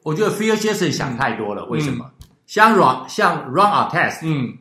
[0.04, 2.10] 我觉得 Phil Jackson 想太多了，为什么？
[2.22, 4.58] 嗯、像 Run 像 Run Artest，嗯，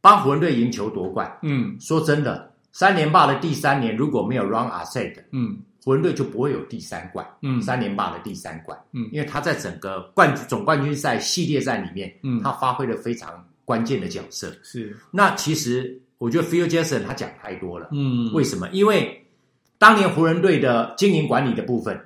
[0.00, 14.50] 帮湖人队赢球夺冠，嗯，说真的，三连霸的第三年如果没有 Run Artest，嗯，湖人队就不会有第三冠，嗯，三连霸的第三冠，嗯，因为他在整个冠总冠军赛系列赛里面，嗯，他发挥了非常关键的角色。
[14.62, 16.00] 是，那其实。
[16.18, 18.66] 我觉得 Phil Jackson 他讲太多了，嗯，为什么？
[18.70, 19.26] 因为
[19.76, 22.00] 当年湖人队的经营管理的部分，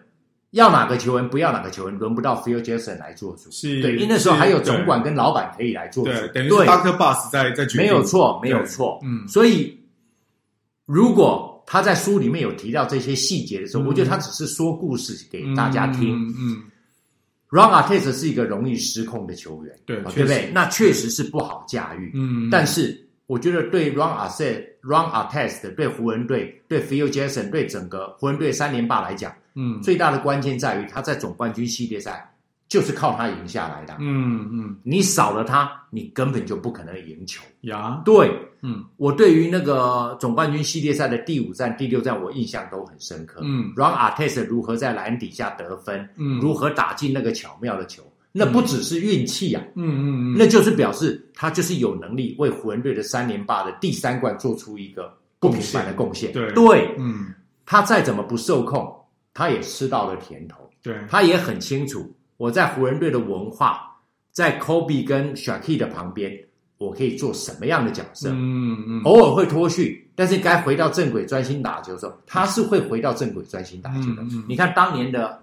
[0.52, 6.96] 要哪个球员，不要哪个球员，轮不到 Phil Jackson 来做主，是对，因为那时候还有总管跟老板可以来做主，对，等于是 Dr.
[6.96, 9.78] Buss 在在决定，没有错，没有错，嗯，所以
[10.86, 16.62] 如果他在书里面有提到这些细节的时候，我觉得他只是说故事给大家听，嗯
[17.50, 20.50] ，Ron Artest 是一个容易失控的球员，对，对不对？
[20.54, 23.04] 那确实是不好驾驭，嗯，但是。
[23.28, 32.26] 我觉得对 Ron Artest、Ron Artest 对湖人队、对 Phil Jackson、对整个湖人队三连霸来讲，嗯，最大的关键在于他在总冠军系列赛
[32.68, 33.96] 就是靠他赢下来的。
[33.98, 37.42] 嗯嗯，你少了他，你根本就不可能赢球。
[37.62, 38.30] 呀，对，
[38.62, 43.40] 嗯，我对于那个总冠军系列赛的第五战、第六战，我印象都很深刻。
[43.42, 48.02] 嗯，Ron Artest 如何在篮底下得分，嗯，如何打进那个巧妙的球。
[48.30, 56.30] 那不只是运气啊，嗯嗯嗯，那就是表示他就是有能力为湖人队的三连霸的第三冠做出一个不平凡的贡献。
[56.32, 57.32] 对对，嗯，
[57.64, 58.94] 他再怎么不受控，
[59.32, 60.58] 他也吃到了甜头。
[60.82, 63.94] 对，他也很清楚，我在湖人队的文化，
[64.32, 66.32] 在 Kobe 跟 Shaquille 的旁边，
[66.78, 68.30] 我可以做什么样的角色？
[68.30, 74.22] 嗯嗯，偶尔会脱序，但是该回到正轨专心打球的时候，他是会回到正轨专心打球的。
[74.48, 75.38] 你看当年的。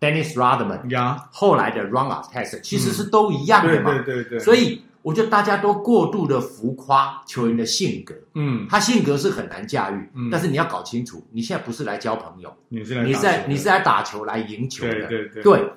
[0.00, 4.38] Dennis Rodman，呀，后来的 Ron Artest 其实是都一样的嘛，对对对。
[4.38, 15.42] 所以我觉得大家都过度的浮夸球员的性格，嗯，他性格是很难驾驭，嗯，但是你要搞清楚，你现在不是来交朋友，你是来你是来打球来赢球的，对对对。
[15.42, 15.72] 对。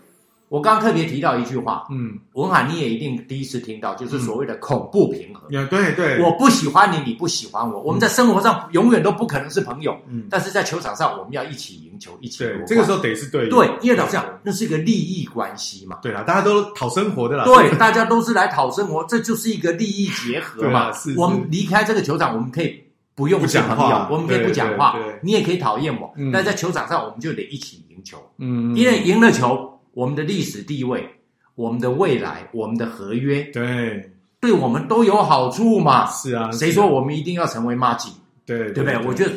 [0.52, 5.44] 我刚刚特别提到一句话，嗯，文海你也一定第一次听到，就是所谓的恐怖平衡。
[5.70, 12.40] 对对，我不喜欢你，你不喜欢我，我们在生活上永远都不可能是朋友，嗯，但是在球场上我们要一起赢球，一起。
[12.40, 16.00] 对，这个时候得是对，对，因为老实讲，那是一个利益关系嘛。
[16.02, 17.46] 对啊，大家都讨生活的啦。
[17.46, 20.92] 对，大家都是来讨生活，这就是一个利益结合嘛。
[21.00, 22.78] 是，我们离开这个球场，我们可以
[23.16, 29.71] 不用讲话，我们可以不讲话，你也可以讨厌我，但在球场上我们就得一起赢球，嗯，因为赢了球。
[29.94, 31.08] 我们的历史地位，
[31.56, 36.06] 我们的未来，我们的合约，对，对我们都有好处嘛。
[36.08, 38.12] 是啊，谁说我们一定要成为马吉？
[38.46, 39.00] 对，对不对？
[39.06, 39.32] 我觉得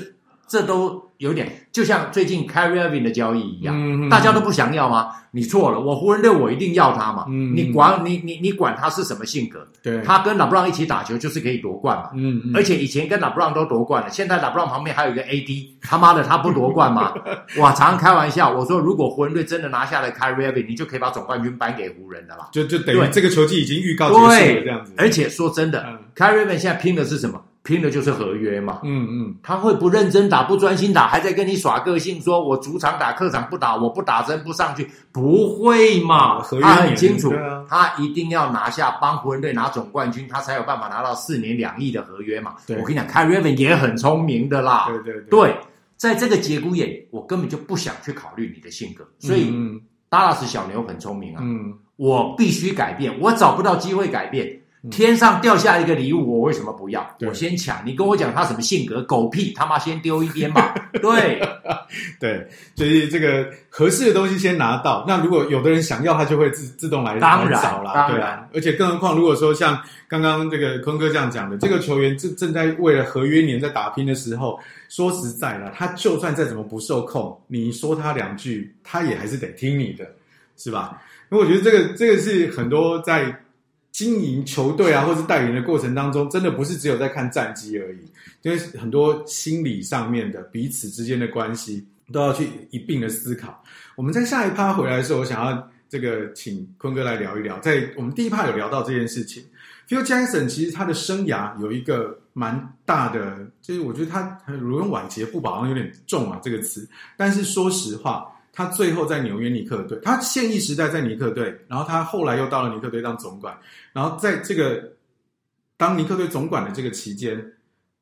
[0.49, 1.04] 这都。
[1.19, 5.13] 有点就像最近 Kyrie Irving 的交易一样，嗯、大家都不想要吗？
[5.31, 7.25] 你错了，我湖人队我一定要他嘛。
[7.29, 9.67] 嗯、你管你你你管他是什么性格？
[9.83, 12.11] 对，他跟 LeBron 一起打球就是可以夺冠嘛。
[12.15, 17.13] 嗯，嗯而且以前跟 LeBron 都夺冠了，现在 LeBron 旁边还有一个 AD，他妈的他不夺冠吗？
[17.59, 22.49] 我，常常开玩笑，我说如果湖人队真的拿下了 Kyrie Irving，你就可以把总冠军颁给湖人的了。
[22.53, 24.93] 就就等于这个球季已经预告结束了这样子。
[24.97, 27.43] 而且说真的、嗯、Kyrie Irving 现在拼的是什么？
[27.65, 36.43] 拼的就是合约嘛，嗯嗯，他会不认真打，不专心打，还在跟你耍个性，说我主场打，客场不打，我不打针不上去，不会嘛？
[36.61, 37.33] 他很清楚，
[37.67, 42.55] 他一定要拿下，帮湖人队拿总冠军，他才有办法拿到四年两亿的合约嘛。
[42.69, 44.85] 我跟你讲，Kyrie Irving 也很聪明的啦。
[44.89, 45.57] 对对对，对，
[45.97, 49.51] 在这个节骨眼，我根本就不想去考虑你的性格，所以
[50.11, 51.41] 达拉斯小牛很聪明啊。
[51.43, 54.61] 嗯，我必须改变，我找不到机会改变。
[54.91, 57.09] 天上掉下一个礼物，我为什么不要？
[57.27, 57.81] 我先抢。
[57.87, 59.03] 你跟我讲他什么性格？
[59.05, 60.75] 狗屁，他妈先丢一边嘛。
[61.01, 61.41] 对，
[62.21, 65.05] 对，所以这个合适的东西先拿到。
[65.09, 67.93] 那如果有的人想要，他就会自自动来当然找了。
[67.95, 80.07] 当然，而且更何况，如果说像刚刚这个坤哥这样讲的，这个球员正正在为了合约年在打拼的时候，说实在了，他就算再怎么不受控，你说他两句，他也还是得听你的，
[80.57, 81.01] 是吧？
[81.31, 83.35] 因为我觉得这个这个是很多在。
[83.95, 87.99] 经营球队啊，或是带领的过程当中，真的不是只有在看战绩而已，
[88.43, 93.63] 因为很多心理上面的彼此之间的关系都要去一并的思考。
[93.95, 97.57] 我们在下一趴回来的时候，我想要这个请坤哥来聊一聊。
[97.61, 99.45] 在我们第一趴有聊到这件事情
[99.89, 106.85] ，Phil Jackson 其实他的生涯有一个蛮大的，就是我觉得他如用晚节不保好像有点重啊这个词，
[107.17, 108.29] 但是说实话。
[108.55, 113.59] 他最后在纽约尼克队，他现役时代在尼克队，然后他后来又到了尼克队当总管，
[113.93, 114.93] 然后在这个
[115.77, 117.53] 当尼克队总管的这个期间，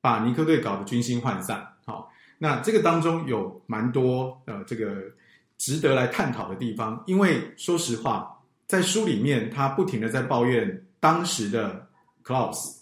[0.02, 1.66] 把尼克队搞得军心涣散。
[1.86, 4.94] 好，那这个当中有蛮多呃这个
[5.56, 11.88] 值得来探讨的地方，因为说实话，在书里面他不停的在抱怨当时的
[12.22, 12.76] Klaus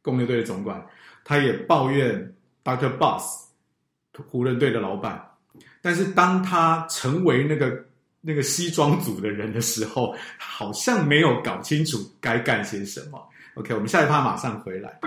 [0.00, 0.86] 公牛队的总管，
[1.24, 2.96] 他也抱怨 Dr.
[2.96, 3.48] Boss
[4.30, 5.25] 湖人队的老板。
[5.86, 7.72] 但是当他成为那个
[8.20, 13.22] 那个西装组的人的时候，好像没有搞清楚该干些什么。
[13.54, 14.98] OK，我们下一趴马上回来。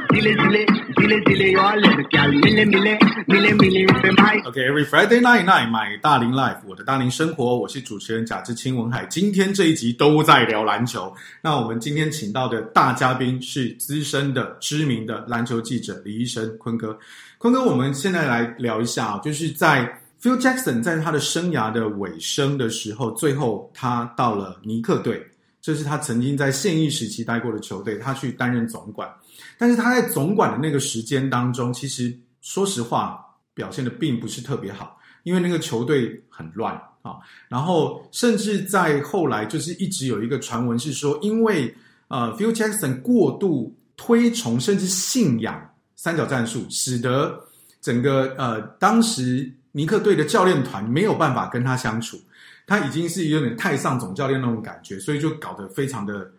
[4.46, 9.06] OK，Every Friday night night，买大龄 Life，我的大龄生活，我是主持人贾志清文海。
[9.08, 11.14] 今天这一集都在聊篮球。
[11.42, 16.98] 那我们今天请到的大嘉宾是资深的、知名的篮球记者李医生坤哥。
[17.38, 19.94] 坤哥，我们现在来聊一下，就是在。
[20.22, 25.26] Phil Jackson 在他的生涯的尾声的时候，最后他到了尼克队，
[25.62, 29.10] 这是他曾经在现役时期待过的球队，他去担任总管。
[29.58, 37.16] 但是他在总管的那个时间当中，其实说实话表现的并不是特别好，因为那个球队很乱啊。
[37.48, 41.74] 然后甚至在后来，就是一直有一个传闻是说，因为
[42.10, 47.42] 呃 Phil Jackson 过度推崇甚至信仰三角战术，使得
[47.80, 49.50] 整个呃当时。
[49.72, 52.20] 尼克队的教练团没有办法跟他相处，
[52.66, 56.30] 他已经是有点太上总教练那种感觉，所以就搞得非常的、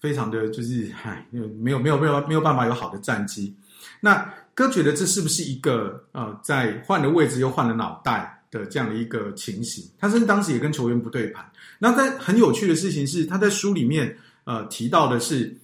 [0.00, 3.54] 非常的就是，唉，没有、没有、没有、没有办法有好的战绩。
[4.00, 9.88] 那哥觉得这是不是一个呃，在换了位置又换了脑袋的这样的一个情形？
[9.98, 11.44] 他甚至当时也跟球员不对盘。
[11.78, 15.56] 那在很有趣的事情是，他在书里面呃提到的是，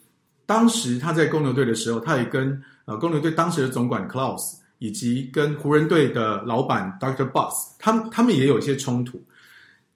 [0.46, 4.58] 当时他在公牛队的时候，他也跟呃公牛队当时的总管 Klaus。
[4.78, 7.24] 以及跟湖人队的老板 Dr.
[7.30, 9.22] Boss，他们他们也有一些冲突。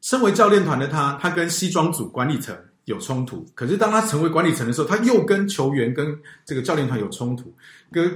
[0.00, 3.46] 身为教练团的他，他跟西装组管理层有冲突。
[3.54, 7.54] 可是当他成为管理层的时候，他又跟球员跟这个教练团有冲突。
[7.92, 8.10] 哥，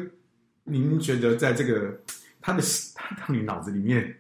[0.65, 1.95] 您觉得在这个
[2.41, 2.63] 他的
[2.95, 4.17] 他到你脑子里面，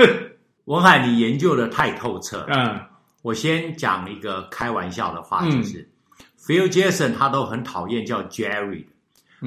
[0.66, 2.44] 文海，你研究的太透彻。
[2.50, 2.78] 嗯，
[3.22, 8.84] 我先讲一个开玩笑的话，就是、嗯、Phil Jackson 他都很讨厌叫 Jerry。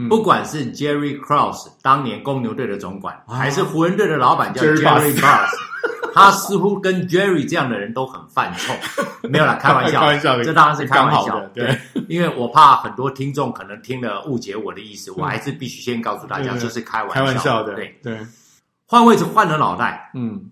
[0.08, 5.50] 不管是 Jerry Krause 当年公牛队的总管，啊、还是湖人队的老板叫 Jerry Buss，
[6.14, 8.76] 他似乎跟 Jerry 这样的人都很犯冲。
[9.30, 11.40] 没有啦，开玩笑，开玩笑，这当然是开玩笑。
[11.54, 17.74] 对，对，因为我怕很多听众可能听了误解我的意思，我还是必须先告诉大家，这是开玩笑，开玩笑的。
[17.74, 18.20] 对对，
[18.86, 20.50] 换位置换了脑袋，嗯，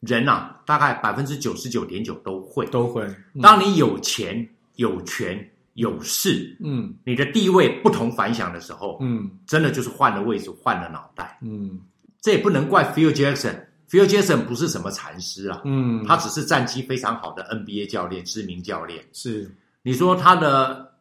[0.00, 3.06] 人啊，大概百分之九十九点九都会都会。
[3.42, 5.48] 当你有钱有权。
[5.78, 11.78] 有事，嗯，你的地位不同凡响的时候，嗯，真的就是换了位置，换了脑袋，嗯，
[12.20, 19.04] 这也不能怪 Phil Jackson，Phil Jackson 不是什么禅师啊，嗯，他只是战绩非常好的 NBA 教练，知名教练。
[19.12, 19.48] 是，
[19.82, 20.92] 你说他的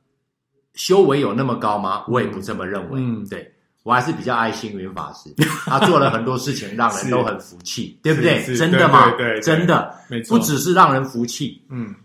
[0.75, 2.05] 修为有那么高吗？
[2.07, 3.01] 我也不这么认为。
[3.01, 5.33] 嗯，对，我还是比较爱星云法师，
[5.65, 8.43] 他做了很多事情，让人 都很服气，对不对？
[8.55, 9.09] 真的吗？
[9.17, 9.91] 对，真的，
[10.29, 11.95] 不只是让人服气，嗯。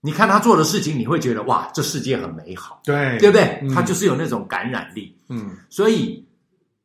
[0.00, 3.58] 你看他做的事情，你会觉得哇，这世界很美好，对，对不对？
[3.62, 5.56] 嗯、他就是有那种感染力，嗯。
[5.68, 6.24] 所以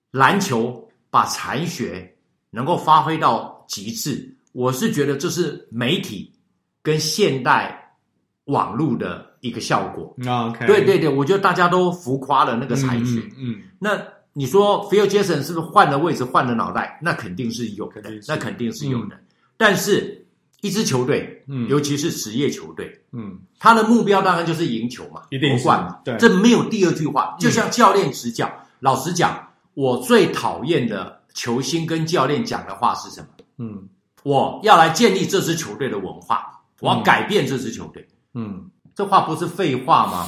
[0.09, 2.11] 篮球把禅学
[2.49, 6.33] 能够发挥到极致，我是觉得这是媒体
[6.81, 7.95] 跟现代
[8.45, 10.15] 网络的一个效果。
[10.27, 13.19] OK，对对对，我觉得大家都浮夸了那个禅学。
[13.37, 13.91] 嗯，嗯，那
[14.33, 16.99] 你说 Phil Jackson 是不是换了位置，换了脑袋？
[16.99, 19.15] 那肯定是有的，那肯定是有的。
[19.15, 19.23] 嗯、
[19.55, 20.19] 但是。
[20.63, 27.35] 一支球队，嗯，尤其是职业球队，嗯，他的目标当然就是赢球嘛，夺冠嘛，对，这没有第二句话。
[27.37, 33.27] 就像教练执教，嗯、老实讲，我最讨厌的球星跟教练讲的话是什么？
[33.57, 33.89] 嗯，
[34.23, 38.07] 我要来建立这支球队的文化，我要改变这支球队。
[38.33, 40.27] 嗯，这话不是废话吗？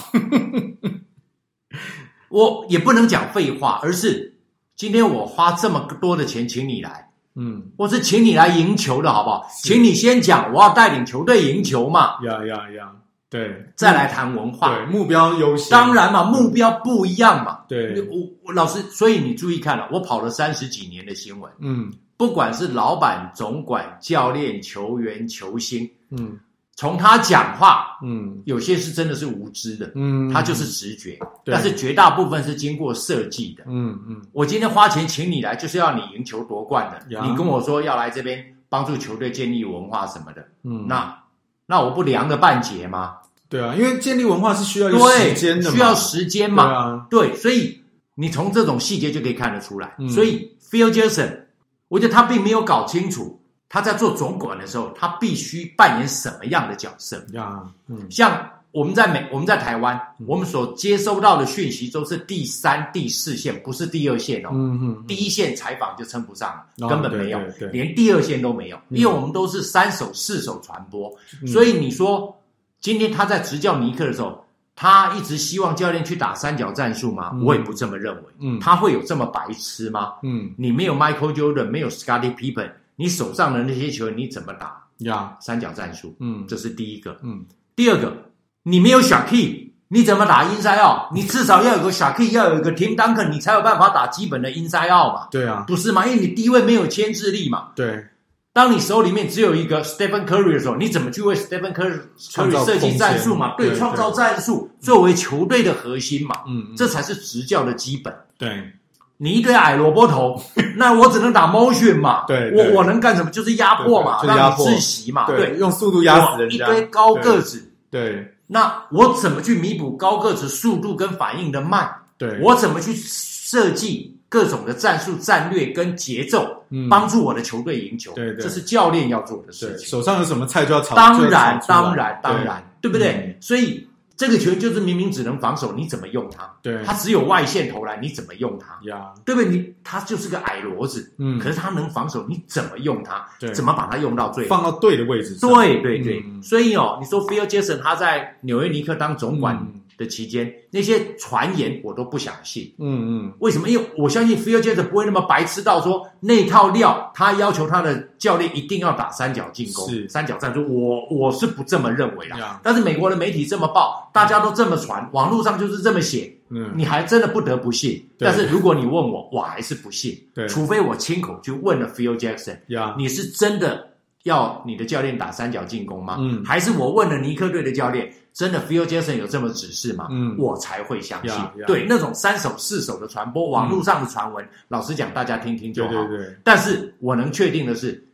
[2.27, 4.37] 我也不能讲废话，而是
[4.75, 7.04] 今天我花这么多的钱请你来，
[7.35, 9.47] 嗯，我是请你来赢球的好不好？
[9.61, 12.15] 请你先讲，我要带领球队赢球嘛。
[12.23, 12.91] 呀呀呀，
[13.29, 15.69] 对，再来谈文化，对，目标优先。
[15.69, 17.59] 当然嘛，目标不一样嘛。
[17.67, 26.39] 对，我我老师，所以你注意看了，我跑了三十几年的新闻，嗯，不管是老板、总管、教练、球员、球星，嗯。
[26.77, 34.21] 从他讲话，嗯，有些是真的是无知的，嗯，他就是直觉，但是绝大部分是经过设计的，嗯嗯。
[34.33, 37.21] 我今天花钱请你来，就是要你赢球夺冠的。
[37.21, 41.17] 你跟我说要来这边帮助球队建立文化什么的，嗯，那
[41.65, 43.15] 那我不凉了半截吗？
[43.47, 47.79] 对啊，因为建立文化是需要时间的，需要时间嘛，对，所以
[48.15, 49.95] 你从这种细节就可以看得出来。
[50.09, 51.39] 所以 Phil Jackson，
[51.87, 53.39] 我觉得他并没有搞清楚。
[53.75, 57.21] 他在做总管的时候，他必须扮演什么样的角色？
[57.33, 64.49] 呀，嗯，像我们在美，我们在台湾，嗯、我们所接收到的讯息都是第三、第四线，不是第二线哦。
[64.53, 66.47] 嗯嗯，第一线采访就称不上
[66.77, 67.39] 了，哦、根本没有，
[67.73, 71.13] 连第二线都没有，嗯、因为我们都是三手、四手传播。
[71.41, 72.33] 嗯、所以你说
[72.79, 74.41] 今天他在执教尼克的时候，
[74.73, 77.31] 他一直希望教练去打三角战术吗？
[77.33, 78.23] 嗯、我也不这么认为。
[78.39, 80.13] 嗯，他会有这么白痴吗？
[80.23, 82.71] 嗯，你没有 Michael Jordan，没有 Scottie Pippen。
[82.95, 85.35] 你手上的那些球，你怎么打呀？
[85.39, 88.15] 三角战术，嗯，这是第一个，嗯，第二个，
[88.63, 91.13] 你没有 Shaquille，你怎么打 Inside Out？
[91.13, 95.27] 你至少要有个 Shaquille，要有一个 Tim Duncan，你才有办法打基本的 Inside Out 嘛？
[95.29, 96.05] 对啊，不是吗？
[96.07, 97.71] 因为你低位没有牵制力嘛。
[97.75, 98.05] 对，
[98.53, 103.55] 当你手里面只有一个 Stephen Curry 的时候，你怎么去为 Stephen Curry 设计战术嘛？
[103.57, 106.43] 对，创造战术作为球队的核心嘛？
[106.47, 108.15] 嗯，这才是执教的基本。
[108.37, 108.71] 对。
[109.17, 110.41] 你一堆矮萝卜头，
[110.75, 112.25] 那我只能打 motion 嘛？
[112.27, 113.31] 对，我我能干什么？
[113.31, 115.27] 就是压迫嘛，让你窒息嘛。
[115.27, 116.55] 对，用速度压死人家。
[116.55, 121.89] 一堆高个子，对，那我怎么去弥补高个子速度跟反应的慢？
[122.17, 128.11] 对，我怎么去设计各种的战术、战略跟节奏，帮助我的球队赢球？
[128.13, 129.87] 对对，这是教练要做的事情。
[129.87, 130.93] 手上有什么菜就要炒。
[130.95, 133.37] 当然，当然，当然，对不对？
[133.39, 133.84] 所以。
[134.17, 136.49] 这个球就是明明只能防守，你怎么用它？
[136.61, 138.79] 对，它只有外线投篮，你怎么用它？
[138.87, 139.49] 呀，对不对？
[139.49, 143.25] 你它就是个矮骡子，嗯，可是它能防守，你怎么用它？
[143.39, 145.49] 对，怎么把它用到最放到对的位置上？
[145.49, 149.55] 对对对，所以哦，你说 Phil Jackson 他在纽约尼克当总管
[149.97, 152.73] 的期间，那些传言我都不想信。
[152.79, 153.69] 嗯嗯，为什么？
[153.69, 160.65] 因为我相信 Phil Jackson 不会那么白痴到说那套料，他要求他的教练一定要打三角进攻，是三角战术。
[160.67, 162.35] 我我是不这么认为的。
[162.61, 166.31] 但是美国的媒体这么报，大家都这么传，网络上就是这么写。
[166.49, 168.07] 嗯，你还真的不得不信。
[168.19, 170.15] 但是如果你问我，我还是不信。
[170.33, 172.57] 对，除非我亲口去问了 Phil Jackson，
[172.97, 173.87] 你是真的
[174.23, 176.17] 要你的教练打三角进攻吗？
[176.19, 178.13] 嗯，还是我问了尼克队的教练？
[178.35, 180.09] 真的，Phil Jackson 有这么指示吗？
[180.11, 181.33] 嗯，我才会相信。
[181.65, 185.91] 对，那种三手四手的传播，网络上的传闻，老实讲，大家听听就好。
[185.91, 186.37] 对对对。
[186.43, 188.05] 但是我能确定的是。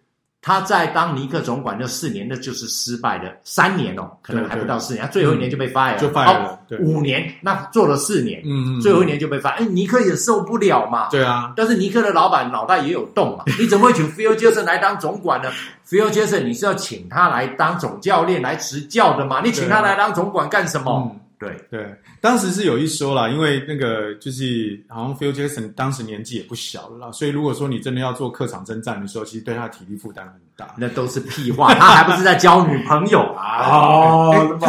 [0.43, 6.59] 他在当尼克总管那四年，那就是失败的三年哦，可能还不到四年，他最后一年就被 fire 了，就 fire 了。
[6.79, 9.51] 五年，那做了四年，嗯嗯，最后一年就被 fire。
[9.51, 11.09] 哎，尼克也受不了嘛。
[11.09, 15.49] 对啊，但是尼克的老板脑袋也有洞嘛， 你怎么会请 Phil Jackson 来当总管呢
[15.87, 19.41] ？Phil Jackson，你是要请他来当总教练来执教的嘛？
[19.43, 21.15] 你请他来当总管干什么？
[21.41, 30.75] 对对，当时是有一说啦，因为那个就是好像 Phil Jackson 当时年纪也不小了啦，所以如果说你真的要做客场征战的时候，其实对他的体力负担很大。
[30.77, 33.65] 那都是屁话，他还不是在交女朋友啊？
[33.73, 34.59] 哦，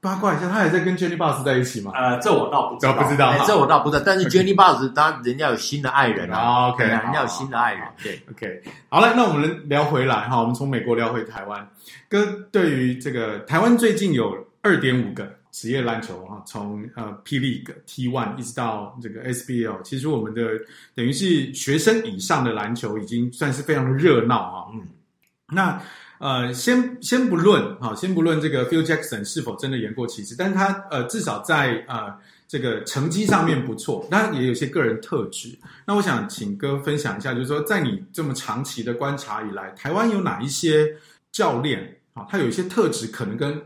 [0.00, 1.90] 八卦一下，他还在跟 Jenny Buss 在一起吗？
[1.96, 4.02] 呃，这我倒不知道，不知道，这我倒不知道。
[4.06, 7.82] 但是 Jenny Buss 他人家有新的爱人啊，OK，人家有新的爱人。
[8.02, 11.66] 对，OK，好了，那我们聊回来哈，我们从美国聊回台湾，
[12.08, 15.28] 跟对于这个台湾最近有二点五个。
[15.54, 20.42] 职业篮球啊，从呃 P League T One 一直到这个 SBL，其实我们的
[20.96, 24.66] 等于是学生以上的篮球已经算是非常热闹啊。
[24.74, 24.84] 嗯，
[25.46, 25.80] 那
[26.18, 32.12] 呃，先先不论哈，先不论这个 Phil Jackson 是否真的言过其实，但是他呃至少在呃
[32.48, 35.56] 这个成绩上面不错，当然也有些个人特质。
[35.86, 40.96] 那我想请哥分享一下，就是说在你这么长期的观察以来，台湾有哪一些
[41.30, 43.62] 教练啊，他有一些特质可能跟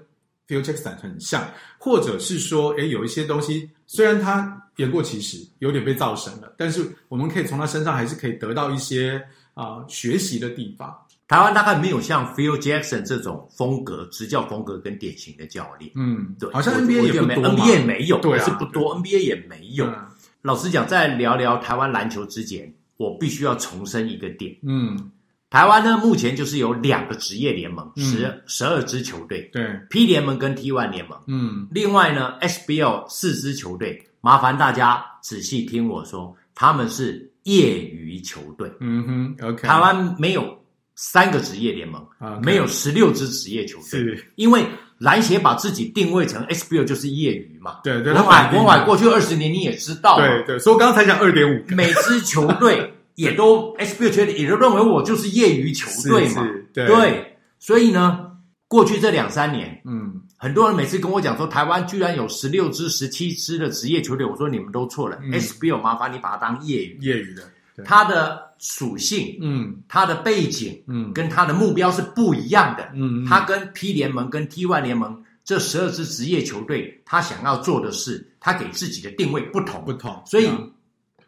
[0.49, 1.47] Phil Jackson 很像，
[1.79, 9.23] 或者是说，诶，有一些东西虽然他言过其实，有点被造神了，但是我们可以从他身上还是可以得到一些
[9.53, 10.97] 啊、呃、学习的地方。
[11.27, 15.93] 台湾大概没有像 Phil Jackson 这种风格、执教风格跟典型的教练。
[15.95, 19.85] 嗯，对，好像 NBA 也不多，NBA 没有，对、啊，是不多，NBA 也没有。
[19.85, 19.95] 嗯、
[20.41, 24.57] 老实讲，在聊聊台湾篮球之前，我必须要重申一个点。
[24.63, 25.11] 嗯。
[25.51, 38.71] 台湾呢，目前就是有两个职业联盟，十十二支球队，对，P 联盟跟 T1 联盟，嗯，另外呢，SBL 四支球队，麻烦大家仔细听我说，他们是业余球队。
[38.81, 39.67] 嗯哼，OK。
[39.67, 40.59] 台湾没有
[40.97, 42.45] 三个职业联盟，okay.
[42.45, 44.67] 没有十六支职业球队，是因为
[44.99, 47.81] 篮协把自己定位成 SBL 就是业余嘛。
[47.83, 48.13] 对对。
[48.13, 50.59] 我买我买过去二十年你也知道，对对。
[50.59, 56.49] 所以我刚才讲二点五，每支球队也都 SBL 球队也都认为我就是业余球队嘛。
[56.73, 57.37] 对，对。
[57.59, 58.31] 所以呢，
[58.69, 60.23] 过去这两三年，嗯。
[60.37, 65.19] 很多人每次跟我讲说，台湾居然有十六支、十七支的职业球队，我说你们都错了。
[65.21, 67.43] 嗯、SBL 麻烦你把它当业余，业余的，
[67.85, 80.49] 它的属性，嗯，它的背景，嗯，跟它的目标是不一样的，嗯，它跟 P 联盟跟 T one 联盟这十二支职业球队，他想要做的事，他给自己的定位不同，不同，所以。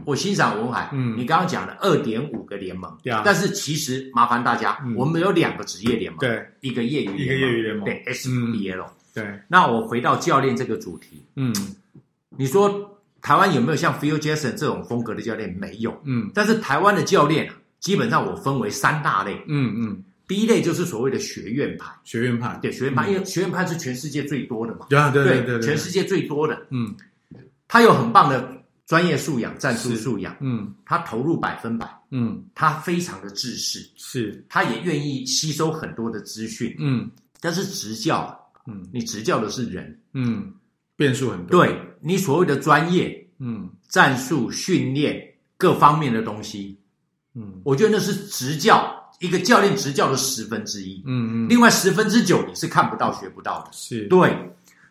[0.01, 9.41] 嗯我欣赏文海，嗯，你刚刚讲的二点五个联盟，对啊，但是其实麻烦大家，嗯、我们有两个职业联盟，对，一个业余，一个业余联盟，对，SBL，对。
[9.47, 11.55] 那我回到教练这个主题，嗯，
[12.31, 15.55] 你说台湾有没有像 Phil Jackson 这种风格的教练？
[15.61, 26.95] 没有，嗯，但是台湾的教练啊基本上我分为三大类，嗯嗯，第一类就是所谓的学院派，学院派，对，学院派，因为学院派是全世界最多的嘛，对对对对，全世界最多的，嗯，
[27.69, 28.57] 他有很棒的。
[28.91, 37.09] 专业素养、战术素养，嗯，他投入百分百，嗯，他非常的自视，是，他也愿意吸收很多的资讯，嗯，
[37.41, 38.37] 但是执教，
[38.67, 40.53] 嗯，你执教的是人，嗯，
[40.97, 45.23] 变数很多，对，你所谓的专业，嗯，战术训练
[45.57, 46.77] 各方面的东西，
[47.37, 54.09] 嗯，我觉得那是执教一个教练执教的十分之一，嗯嗯，另外十分之九你是看不到、学不到的，是。
[54.09, 54.37] 对，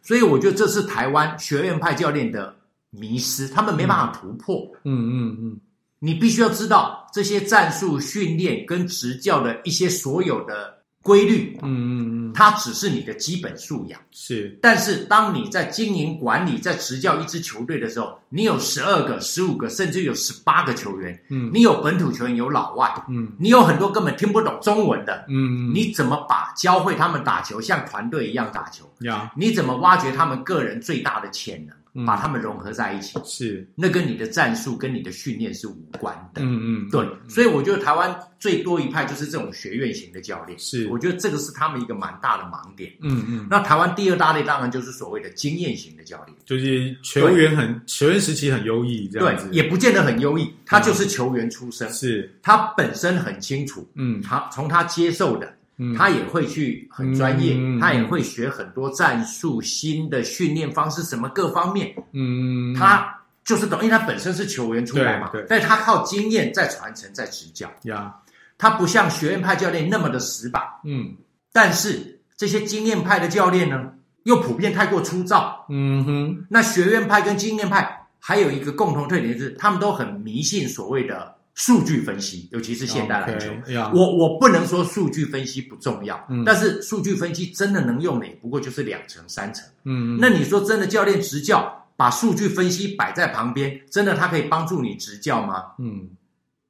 [0.01, 2.55] 所以我觉得这是台湾学院派教练的。
[2.91, 4.69] 迷失，他们没办法突破。
[4.83, 5.57] 嗯嗯嗯，
[5.99, 11.57] 你必须要知道这些战术训练跟执教的一些所有的规律。
[11.61, 13.99] 嗯嗯嗯，它只是你的基本素养。
[14.11, 21.19] 是，但是当你在经营管理、在执教一支球队的时候，你有十二个、十五个，甚至有十八个球员。
[21.29, 22.91] 嗯，你有本土球员，有老外。
[23.07, 25.25] 嗯，你有很多根本听不懂中文的。
[25.29, 28.85] 嗯，你怎么把教会他们打球，像团队一样打球？
[28.99, 31.75] 呀，你怎么挖掘他们个人最大的潜能？
[32.05, 36.41] 把他们融合在一起，是那跟你的战术跟你的训练是无关的。
[36.41, 40.57] 嗯嗯，对，所以我觉得台湾最多一派就是这种学院型的教练。
[40.59, 42.91] 是，我觉得这个是他们一个蛮大的盲点。
[43.01, 49.47] 嗯嗯，那台湾第二大类当然就是所谓的经验型的教练，就是球员很球员时期很优异，这样子。
[49.47, 53.87] 对，也不见得很优异，他就是球员出身，是他本身很清楚。
[53.95, 55.55] 嗯，他从他接受的。
[55.97, 61.95] 他也会去很专业，嗯，他也会学很多战术、新的训练方式，什么各方面。
[62.11, 67.71] 嗯，他就是等，因为他本身是球员出来嘛，对，对，但是他靠经验在传承，在执教。
[67.83, 68.13] 呀，
[68.57, 70.61] 他不像学院派教练那么的死板。
[70.83, 71.15] 嗯，
[71.53, 73.91] 但是这些经验派的教练呢，
[74.23, 75.65] 又普遍太过粗糙。
[75.69, 81.38] 嗯哼，那学院派跟经验派还有一个共同特点，就是他们都很迷信所谓的。
[81.59, 83.93] 数据分析，尤其是现代篮球，okay, yeah.
[83.93, 95.65] 我我不能说数据分析不重要，嗯，但是数据分析真的能用的也不过就是两成三成，嗯，那你说真的教练执教把数据分析摆在旁边，真的他可以帮助你执教吗？
[95.79, 96.07] 嗯，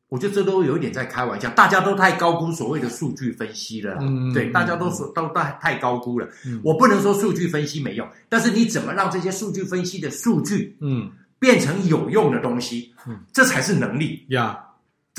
[0.07, 14.25] 我觉得这都有一点在开玩笑，大家都太高估所谓的数据分析了，嗯，对，大家都说都太太高估了，嗯，我不能说数据分析没用，但是你怎么让这些数据分析的数据，嗯，变成有用的东西，嗯，这才是能力。
[14.29, 14.57] 呀。
[14.57, 14.68] Yeah.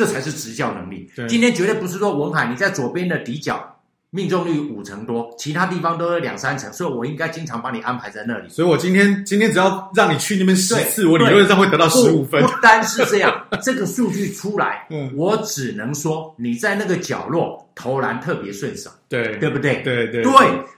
[0.01, 1.11] 这才是执教能力。
[1.29, 3.77] 今天绝对不是说文海你在左边的底角
[4.09, 8.49] 命中率五成多，其他地方都有两三成，所以我应该经常把你安排在那里。
[8.49, 12.43] 所以我今天今天只要让你去那边十次，我理论上会得到十五分。
[12.43, 19.83] 不单是这样， 这个数据出来，嗯，我只能说你在那个角落投篮特别顺手，对，对不对？
[19.83, 20.33] 对对对。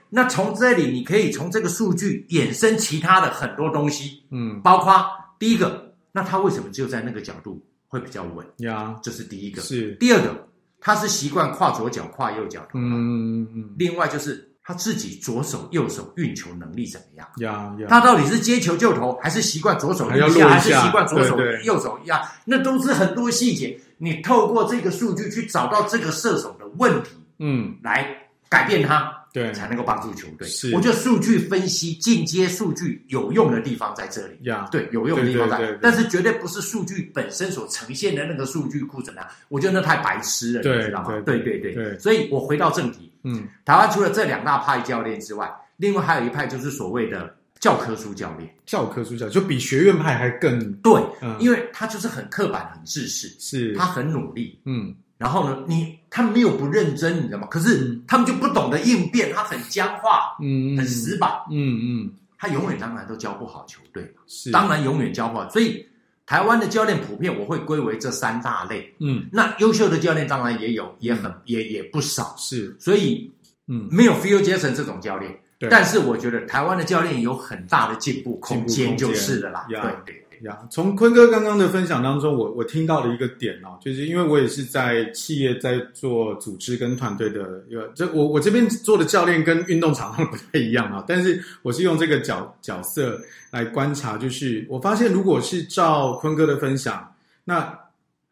[0.09, 5.03] 那从这里你可以从这个数据衍生其他的很多东西，嗯，包括
[5.39, 7.59] 第一个，那他为什么就在那个角度？
[7.93, 9.61] 会比较稳呀，这是第一个。
[9.61, 10.47] 是第二个，
[10.81, 12.79] 他是习惯跨左脚、跨右脚投。
[12.79, 13.75] 嗯嗯。
[13.77, 17.27] 另外就是他自己左手、右手运球能力怎么样？
[17.37, 17.85] 呀呀。
[17.87, 22.19] 他到底是接球就投，还是习惯左手一下，还是习惯左手右手压？
[22.45, 23.79] 那都是很多细节。
[23.99, 28.07] 你透过这个数据去找到这个射手的问题，嗯，来
[28.49, 29.22] 改变他。
[29.33, 30.47] 对，才能够帮助球队。
[30.47, 34.37] 是，我觉得数据分析进阶数据有用的地方在这里。
[34.43, 39.29] 呀，对，有用的地方在，但是绝对不是数据本身所呈现的那个数据库怎么样？
[39.49, 41.19] 我觉得那太白痴了，你知道吗？
[41.25, 41.97] 对对对。
[41.97, 43.11] 所以我回到正题。
[43.23, 48.47] 嗯，台湾除了这两大派教练之外，另外还有一派就是所谓的教科书教练。
[48.67, 51.01] 教科书教练就比学院派还更对，
[51.39, 54.59] 因为他就是很刻板、很自私，是他很努力。
[54.65, 54.93] 嗯。
[55.23, 57.47] 然后呢，你他们没有不认真，你知道吗？
[57.49, 62.11] 可是他们就不懂得应变，他很僵化，嗯，很死板，嗯嗯。
[62.37, 65.49] 他永远当然都教不好球队，是当然永远教不好。
[65.49, 65.87] 所以
[66.25, 68.93] 台湾的教练普遍我会归为这三大类。
[68.99, 72.35] 嗯，那优秀的教练当然也有，也很也也不少。
[72.37, 73.31] 是，所以
[73.69, 75.33] 嗯，没有 Phil Jackson 这种教练，
[75.69, 79.65] 但是我觉得台湾的教练有很大的进步空间，就是的啦。
[79.69, 80.19] 对对。
[80.43, 93.19] 呀，从坤哥刚刚的分享当中，我我听到了一个点哦，就是因为我也是在企业在做组织跟团队的一个，这我我这边做的教练跟运动场上 不太一样啊，但是我是用这个角角色
[93.51, 97.15] 来观察，就是我发现如果是照坤哥的分享，
[97.45, 97.79] 那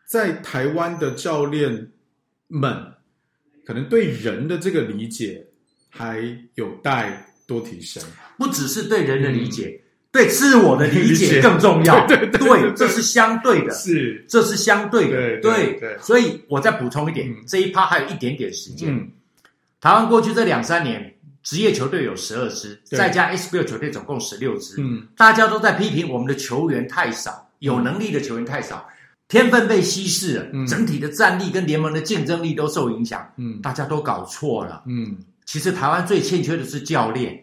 [0.06, 1.92] 在台湾的教练
[2.48, 2.76] 们
[3.66, 5.46] 可能对人的这个理解
[5.90, 6.22] 还
[6.56, 8.04] 有待多提升，
[8.38, 9.80] 不只是对人的理解。
[9.82, 12.30] 嗯对自我的理解更重要，对，
[12.76, 15.98] 这是相对的，是，这是相对的，对，对。
[16.02, 18.94] 所以我再补充一点，嗯、这一趴还有一点点时间。
[18.94, 19.10] 嗯、
[19.80, 24.76] 台湾过去这两三年，职业球队有十二支，再加 SBL 球队总共十六支。
[24.80, 28.86] 嗯，大家都在批评我们的球员太少，有能力的球员太少，
[29.30, 33.26] 天分被稀释了，嗯、整体的战力跟联盟的竞争力都受影响。
[33.38, 34.84] 嗯，大家都搞错了。
[34.88, 37.42] 嗯，其实台湾最欠缺的是教练。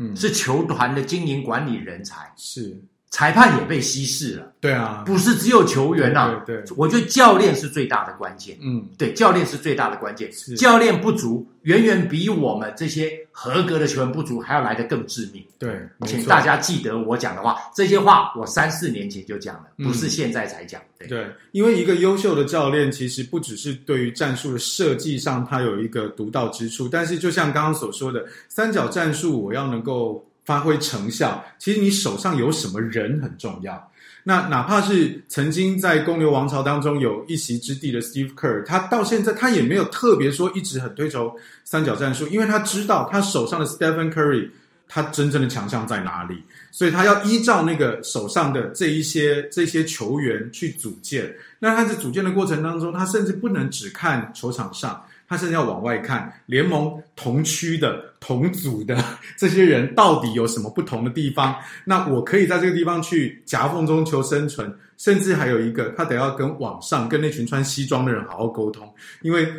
[0.00, 2.80] 嗯，是球团的经营管理人才，是
[3.10, 4.46] 裁判也被稀释了。
[4.60, 6.42] 对啊，不是只有球员呐、啊。
[6.46, 8.56] 对，对，对，我觉得教练是最大的关键。
[8.60, 10.30] 嗯，对，教练是最大的关键。
[10.32, 15.42] 是教练不足，远远比我们这些合格的球员不足还要来得更致命。
[15.58, 20.80] 对，请大家记得我讲的话，这些话我三四年前就讲了，不是现在才讲。
[20.98, 33.92] 对，对，因为一个优秀的教练，其实不只是对于战术的设计上，他有一个独到之处，但是就像刚刚所说的，三角战术，我要能够发挥成效，其实你手上有什么人很重要。
[34.24, 41.32] 那哪怕是曾经在公牛王朝当中有一席之地的 Steve Kerr，他到现在他也没有特别说一直很推崇
[41.62, 44.50] 三角战术，因为他知道他手上的 Stephen Curry。
[44.92, 46.42] 他真正的强项在哪里？
[46.72, 51.32] 所以他要依照那个手上的这一些这些球员去组建。
[51.60, 55.00] 那他在组建的过程当中，他甚至不能只看球场上，
[55.30, 59.02] 他甚至要往外看联盟同区的同组的
[59.38, 61.56] 这些人到底有什么不同的地方。
[61.84, 69.50] 那我可以在这个地方去夹缝中求生存，甚至还有一个，他得要跟网上跟那群穿西装的人好好沟通，因为。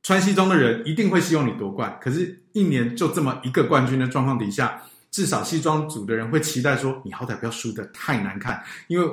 [0.00, 4.80] 穿西装的人一定会希望你夺冠，可是，一年就这么一个冠军的状况底下，
[5.10, 9.06] 至少西装组的人会期待说，你好歹不要输得太难看，因为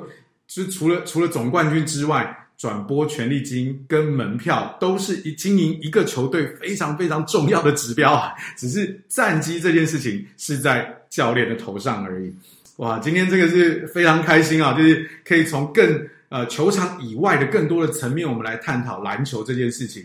[0.47, 8.33] 就除了除了总冠军之外，转播权利金跟门票都是一经营一个球队非常非常重要的指标啊。
[8.55, 12.33] 只是战绩这件事情是在教练的头上而已。
[12.77, 20.03] 哇，今天这个是非常开心啊，就是可以从更呃球场以外的更多的层面，我们来探讨篮球这件事情。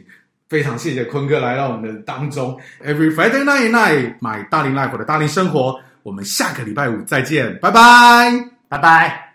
[0.48, 2.57] 非常谢谢坤哥来到我们的当中。
[2.84, 9.26] Every Friday night, night, 买大龄 life 的大龄生活，我们下个礼拜五再见，拜拜，拜拜。